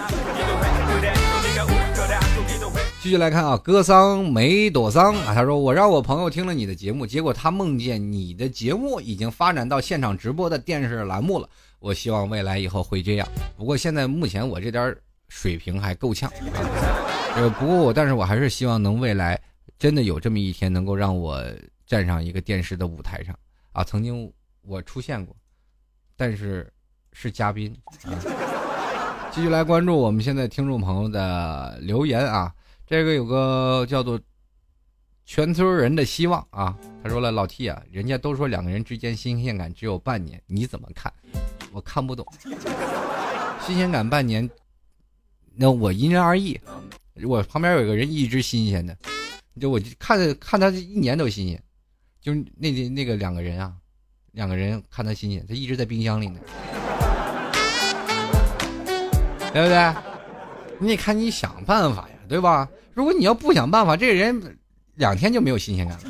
[3.03, 11.45] 继续来看啊，戈桑梅朵桑啊，他说我让我朋友听了你的节目，结果他梦见你的节目已经发展到现场直播的电视栏目了。
[11.79, 13.27] 我希望未来以后会这样，
[13.57, 14.95] 不过现在目前我这点
[15.27, 16.63] 水平还够呛啊。
[17.35, 19.37] 呃，不过我，但是我还是希望能未来
[19.77, 21.43] 真的有这么一天，能够让我
[21.85, 23.37] 站上一个电视的舞台上
[23.73, 23.83] 啊！
[23.83, 24.31] 曾经
[24.61, 25.35] 我出现过，
[26.15, 26.71] 但是
[27.11, 27.75] 是嘉宾
[28.05, 28.15] 啊。
[29.29, 32.53] 继续来关注我们现在听众朋友的留言啊，
[32.93, 34.21] 这个有个叫做
[35.25, 41.11] 全村人的希望啊，他说了老 T 啊，人家都说两个人之间新鲜感只有半年，你怎么看？
[41.71, 42.23] 我看不懂，
[43.65, 44.47] 新鲜感半年，
[45.55, 46.55] 那我因人而异。
[47.23, 48.95] 我旁边有个人一直新鲜的，
[49.59, 51.59] 就我看看他一年都新鲜，
[52.21, 53.73] 就是那那个两个人啊，
[54.33, 56.39] 两个人看他新鲜，他一直在冰箱里呢，
[59.51, 59.95] 对不对？
[60.79, 62.69] 你得看你想办法呀，对吧？
[62.93, 64.57] 如果你要不想办法，这个人
[64.95, 66.03] 两天就没有新鲜感了，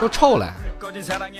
[0.00, 0.54] 都臭了。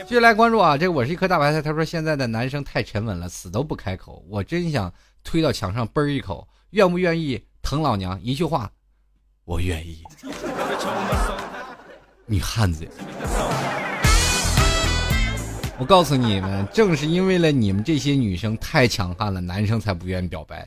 [0.07, 1.61] 继续来关注啊，这我是一颗大白菜。
[1.61, 4.93] 他说现在的男生太沉稳了，死都不开口，我真想
[5.23, 7.43] 推到墙上嘣一口，愿不愿意？
[7.61, 8.71] 疼老娘一句话，
[9.45, 10.03] 我愿意。
[12.25, 12.89] 女汉子，
[15.79, 20.67] 我告诉你们，正是因为了你们这些女生太强悍了，男生才不愿意表白。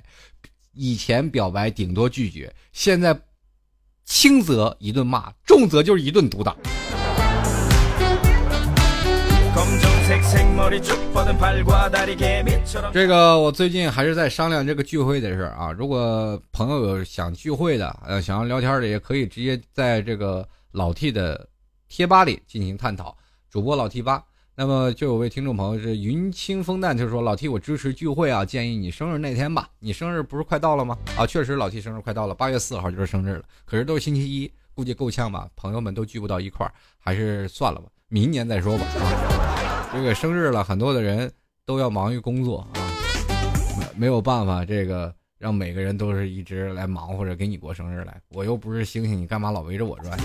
[0.73, 3.19] 以前表白顶多拒绝，现在
[4.05, 6.55] 轻则一顿骂，重则就是一顿毒打。
[12.93, 15.71] 这个我最近还是在商量这个聚会的事儿啊。
[15.71, 21.47] 如果朋友有想聚会的，呃，想要聊天的，也可以直接在这个老 T 的
[21.87, 23.15] 贴吧里进行探讨。
[23.49, 24.23] 主播老 T 吧，
[24.61, 29.67] 那么就有位听众朋友是云清风淡，就说老 T 我支持聚会啊，建议你生日那天吧。
[29.79, 30.95] 你生日不是快到了吗？
[31.17, 33.43] 啊，确实老 T 生日快到了，八月四号就是生日了。
[33.65, 35.49] 可是都是星期一，估计够呛吧？
[35.55, 38.85] 朋友们都聚不到一块儿，还是算了吧，明年再说吧。
[39.91, 41.31] 这个生日了，很多的人
[41.65, 42.77] 都要忙于工作啊，
[43.79, 48.21] 没没有办法，这个让每个人都是一直来忙活着给你过生日来。
[48.29, 50.15] 我又不是星星，你干嘛老围着我转？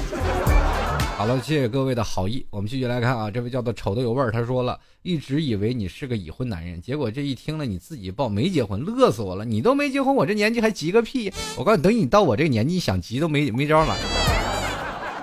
[1.17, 3.31] 好了，谢谢各位的好意，我们继续来看啊。
[3.31, 9.43] 这位叫做丑的有味儿，他说了一直以为你是个已婚男人，结果这一听了你自己报没结婚，乐死我了。
[9.43, 11.33] 你都没结婚，我这年纪还急个屁！
[11.57, 13.97] 我告诉你，等你到我这个年纪，想急都没没招了，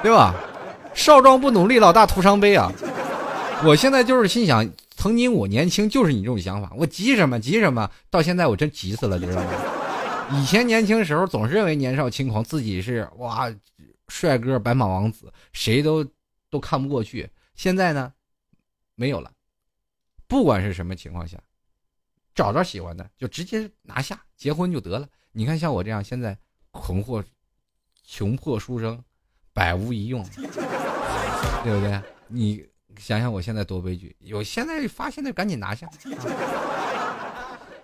[0.02, 0.34] 对吧？
[0.96, 2.72] 少壮不努力，老大徒伤悲啊！
[3.64, 4.68] 我现在就是心想，
[4.98, 7.88] 曾经我年轻就是你这种想法，我急什么急什么？
[8.10, 9.52] 到现在我真急死了，你知道吗？
[10.32, 13.48] 以前年轻时候总是认为年少轻狂，自己是哇，
[14.08, 16.06] 帅哥、白马王子，谁都
[16.50, 17.30] 都看不过去。
[17.56, 18.14] 现在呢，
[18.96, 19.32] 没有了。
[20.28, 21.42] 不管是什么情况下，
[22.34, 25.08] 找着喜欢的就直接拿下，结婚就得了。
[25.32, 26.38] 你看，像我这样现在
[26.72, 27.24] 困惑、
[28.04, 29.04] 穷破书生，
[29.54, 32.02] 百无一用，对不对？
[32.28, 34.16] 你想想我现在多悲剧！
[34.20, 35.88] 有现在发现的赶紧拿下。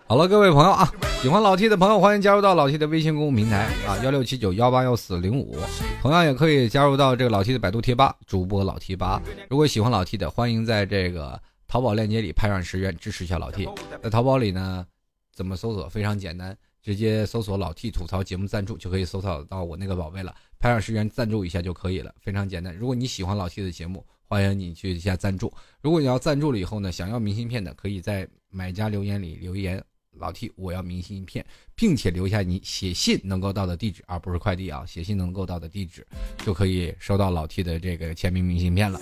[0.09, 0.91] 好了，各位朋友啊，
[1.21, 5.55] 喜欢老 T 的朋友，欢迎加入到老 T 的微信公众平台啊，幺六七九幺八幺四零五，
[6.01, 9.21] 同样也可以加入到这个老 T 的百度贴吧，主播老 T 八。
[9.51, 13.69] 如果喜欢老 T 的，欢迎在这个淘宝链接里拍上十元支持一下老 T。
[14.01, 14.83] 在淘宝里呢，
[15.31, 15.87] 怎么搜索？
[15.87, 22.75] 非常简单，直接搜索老 T 吐槽节目赞助就可以搜索到我那个宝贝了，拍上十元赞助一下就可以了，非常简单。
[22.75, 25.53] 如果你喜欢老 T 的节目，欢迎你去一下赞助。
[25.83, 29.83] 如果你要赞助了以后呢，想要明信片的，可以在买家留言里留言。
[30.19, 31.45] 老 T，我要明信片，
[31.75, 36.05] 并且留下你写信能够到的地址，而不是快递啊，写信能够到的地址，
[36.45, 38.99] 就可以收到老 T 的这个签名明信片了。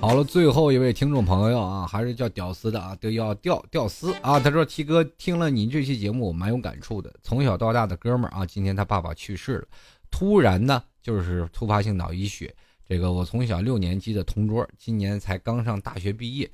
[0.00, 4.38] 好了，最后一位听众朋友啊，还是叫屌丝的啊，都要屌屌丝啊。
[4.38, 7.12] 他说：“T 哥，听了您这期节目，我蛮有感触的。
[7.22, 9.68] 从小到大的哥们儿啊，今天他爸爸去世了，
[10.08, 12.54] 突然呢，就是突发性脑溢血。
[12.88, 16.48] 这个我从小六年级的同桌，今年才刚上大学毕业。”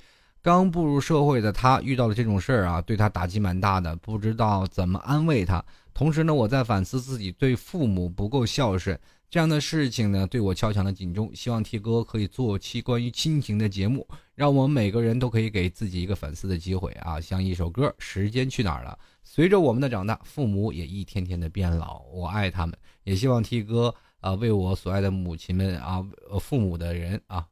[0.45, 5.65] 刚步入社会的他遇到了这种事儿啊，对他打击蛮大的，不知道怎么安慰他。
[5.91, 8.95] 同时呢，我在反思自己对父母不够孝顺
[9.27, 11.31] 这样的事情呢，对我敲响了警钟。
[11.33, 17.19] 希望 T 哥可以做期关于亲情的节目，让我们每个人都可以给自己一个反思的机会啊。
[17.19, 26.05] 像一首歌《时间去哪儿了》，随着我们的长大，父母也一天天的变老，我爱他们，也希望 T 哥啊为我所爱的母亲们啊，
[26.39, 27.47] 父母的人啊。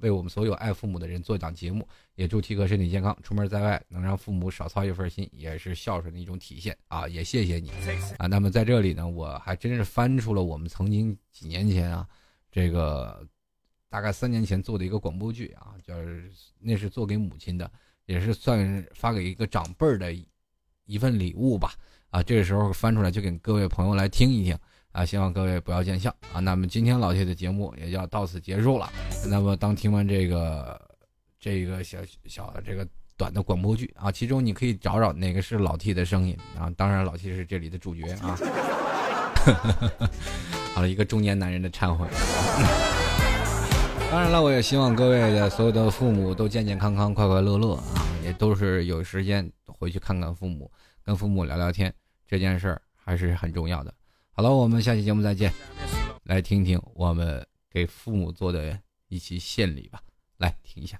[0.00, 7.06] 为我们所有爱父母的人做一档节目，也祝七哥身体健康，出门在外能让父母少操一份心，也是孝顺的一种体现啊！
[7.06, 7.70] 也谢谢你
[8.18, 8.26] 啊。
[8.26, 12.08] 那么在这里呢，我还真是翻出了我们曾经几年前啊，
[12.50, 13.26] 这个
[13.88, 17.70] 大概三年前做的一个广播剧啊，就是那是做给母亲的，
[18.06, 20.12] 也是算发给一个长辈儿的
[20.86, 21.74] 一份礼物吧
[22.10, 22.22] 啊。
[22.22, 24.58] 这个时候翻出来就给各位朋友来听一听。
[24.92, 26.40] 啊，希望各位不要见笑啊！
[26.40, 28.90] 那么今天老铁的节目也就要到此结束了。
[29.28, 30.85] 那么当听完这个
[31.38, 36.70] 这个小小的这个短的广播剧啊，其中你可以找找哪个是老 T 的声音啊？
[36.76, 38.38] 当然，老 T 是这里的主角啊。
[40.74, 42.06] 好了，一个中年男人的忏悔。
[44.10, 50.70] 当然了，我也希望各位的所有的父母都健健康康、快快乐乐啊，也都是有时间回去看看父母，
[51.04, 51.92] 跟父母聊聊天，
[52.26, 53.94] 这件事儿还是很重要的。
[54.30, 55.52] 好了，我们下期节目再见。
[56.24, 58.78] 来听听我们给父母做的
[59.08, 60.00] 一期献礼吧。
[60.38, 60.98] 来听一下。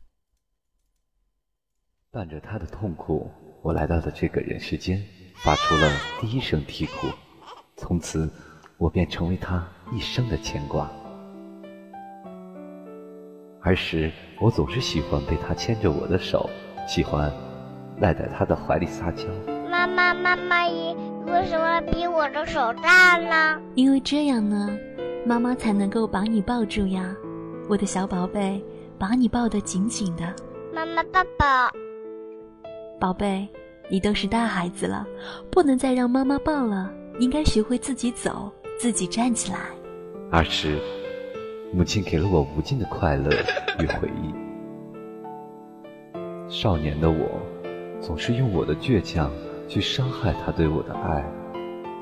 [2.16, 5.04] 伴着他的痛苦，我来到了这个人世间，
[5.34, 5.86] 发出了
[6.18, 7.08] 第一声啼哭。
[7.76, 8.26] 从此，
[8.78, 9.62] 我便成为他
[9.92, 10.90] 一生的牵挂。
[13.60, 14.10] 儿时，
[14.40, 16.48] 我总是喜欢被他牵着我的手，
[16.88, 17.30] 喜欢
[18.00, 19.24] 赖在他的怀里撒娇。
[19.70, 20.96] 妈妈，妈妈你。
[21.26, 23.60] 为什么比我的手大呢？
[23.74, 24.74] 因为这样呢，
[25.26, 27.14] 妈妈才能够把你抱住呀，
[27.68, 28.64] 我的小宝贝，
[28.98, 30.34] 把你抱得紧紧的。
[30.72, 31.46] 妈妈，抱抱。
[32.98, 33.46] 宝贝，
[33.90, 35.06] 你都是大孩子了，
[35.50, 39.58] 不能再让妈妈抱了，应该学会自己走，自己站起来。
[40.30, 40.78] 儿时，
[41.72, 43.30] 母亲给了我无尽的快乐
[43.80, 44.34] 与回忆。
[46.48, 47.40] 少年的我，
[48.00, 49.30] 总是用我的倔强。
[49.68, 51.24] 去伤害他对我的爱，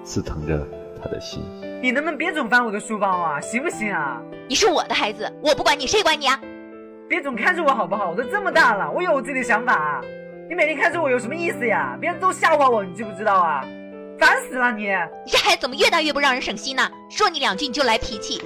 [0.05, 0.69] 刺疼着
[1.01, 1.43] 他的心。
[1.83, 4.21] 你能不能别总翻我的书包啊，行不行啊？
[4.47, 6.39] 你是我的孩子，我不管你，谁管你啊？
[7.09, 8.11] 别总看着我好不好？
[8.11, 10.05] 我都这么大了，我有我自己的想法。
[10.49, 11.97] 你每天看着我有什么意思呀？
[12.01, 13.65] 别人都笑话我，你知不知道啊？
[14.19, 14.83] 烦死了你！
[15.25, 16.83] 你这孩子怎么越大越不让人省心呢？
[17.11, 18.43] 说你两句你就来脾气，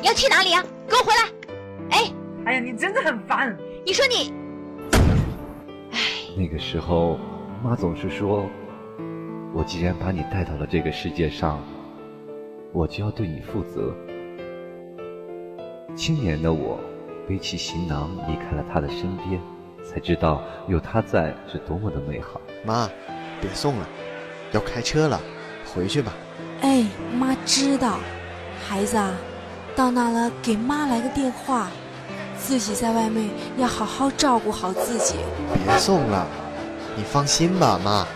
[0.00, 0.62] 你要去哪里啊？
[0.88, 1.22] 给我回来！
[1.90, 2.12] 哎，
[2.44, 3.56] 哎呀，你真的很烦。
[3.84, 4.32] 你说你，
[5.92, 5.98] 哎，
[6.36, 7.18] 那个时候。
[7.62, 8.48] 妈总是说
[9.52, 11.62] ：“我既然把你带到了这个世界上，
[12.72, 13.94] 我就要对你负责。”
[15.94, 16.80] 青年的我
[17.28, 19.38] 背起行囊离开了他的身边，
[19.88, 22.40] 才知道有他在是多么的美好。
[22.64, 22.88] 妈，
[23.40, 23.86] 别送了，
[24.52, 25.20] 要开车了，
[25.74, 26.12] 回去吧。
[26.62, 27.98] 哎，妈知道，
[28.68, 29.12] 孩子啊，
[29.74, 31.68] 到那了给妈来个电话，
[32.38, 35.14] 自己在外面要好好照顾好自己。
[35.64, 36.26] 别送了。
[36.96, 38.06] 你放心吧，妈，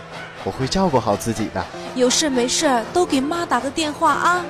[0.43, 1.65] 我会照顾好自己的。
[1.95, 4.45] 有事没事都给妈打个电话啊。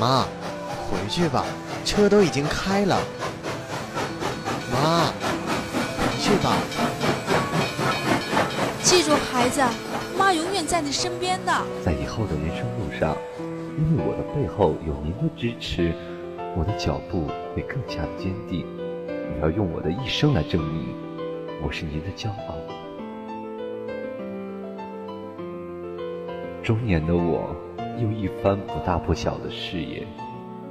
[0.00, 0.24] 妈，
[0.88, 1.44] 回去吧，
[1.84, 2.98] 车都已经开了。
[4.72, 5.12] 妈，
[6.30, 6.56] 回去吧。
[8.82, 9.60] 记住，孩子，
[10.16, 11.52] 妈永远在你身边的。
[11.84, 13.16] 在以后的人生路上，
[13.76, 15.92] 因为我的背后有您的支持，
[16.56, 18.64] 我的脚步会更加的坚定。
[19.08, 20.94] 我要用我的一生来证明，
[21.64, 22.54] 我是您的骄傲。
[26.62, 27.56] 中年的我，
[27.98, 30.06] 有一番不大不小的事业，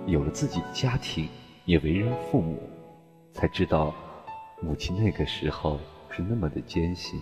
[0.06, 1.28] 有了自己的家庭，
[1.66, 2.62] 也为人父母，
[3.34, 3.94] 才知道
[4.62, 5.80] 母亲那个时候
[6.10, 7.20] 是那么的艰辛。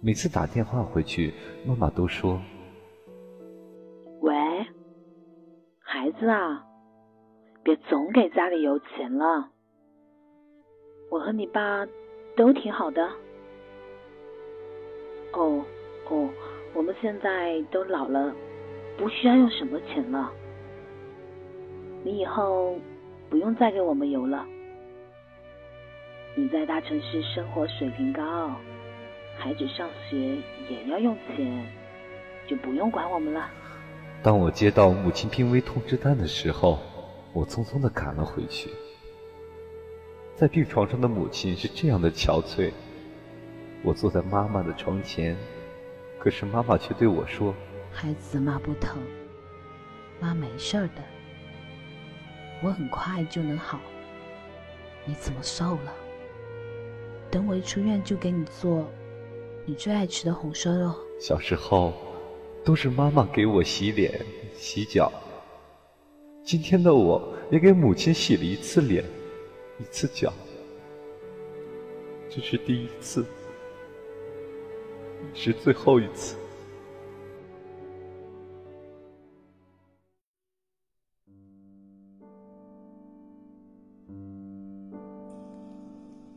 [0.00, 1.32] 每次打电话回去，
[1.66, 2.40] 妈妈都说
[4.20, 4.34] ：“喂，
[5.78, 6.64] 孩子啊，
[7.62, 9.50] 别总给家里邮钱了。
[11.10, 11.86] 我和你爸
[12.36, 13.04] 都挺好的。
[15.32, 15.64] 哦
[16.08, 16.28] 哦。”
[16.74, 18.34] 我们现在都老了，
[18.96, 20.32] 不需要用什么钱了。
[22.02, 22.78] 你以后
[23.28, 24.46] 不用再给我们邮了。
[26.34, 28.56] 你在大城市生活水平高，
[29.36, 31.66] 孩子上学也要用钱，
[32.48, 33.50] 就不用管我们了。
[34.22, 36.78] 当我接到母亲病危通知单的时候，
[37.34, 38.70] 我匆匆的赶了回去。
[40.34, 42.72] 在病床上的母亲是这样的憔悴，
[43.82, 45.36] 我坐在妈妈的床前。
[46.18, 47.54] 可是妈妈却对我说
[47.92, 48.96] ：“孩子妈不疼，
[50.18, 51.02] 妈没事的，
[52.62, 53.78] 我很快就能好。
[55.04, 55.92] 你怎么瘦了？
[57.32, 58.86] 等我一出院就给你做
[59.64, 61.94] 你最爱吃的红烧肉。”小时候
[62.62, 64.20] 都是妈妈给我洗脸、
[64.54, 65.10] 洗脚，
[66.44, 69.02] 今天的我也给母亲洗了一次脸、
[69.80, 70.30] 一次脚，
[72.28, 73.24] 这是第一次。
[75.22, 76.36] 也是最后一次。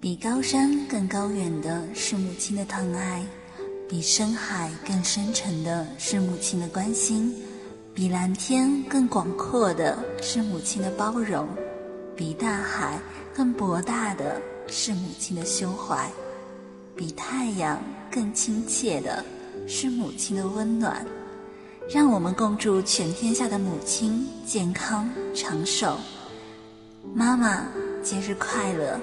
[0.06, 3.26] 比高山更高远的是母亲的疼爱，
[3.90, 7.34] 比深海更深沉的是母亲的关心，
[7.92, 11.48] 比蓝天更广阔的是母亲的包容，
[12.16, 13.00] 比大海
[13.34, 16.08] 更博大的是母亲的胸怀。
[16.96, 17.82] 比太阳
[18.12, 19.26] 更亲切的
[19.68, 21.04] 是母亲的温暖，
[21.90, 25.98] 让我们共祝全天下的母亲健康长寿。
[27.12, 27.66] 妈妈
[28.04, 29.00] 节日快乐！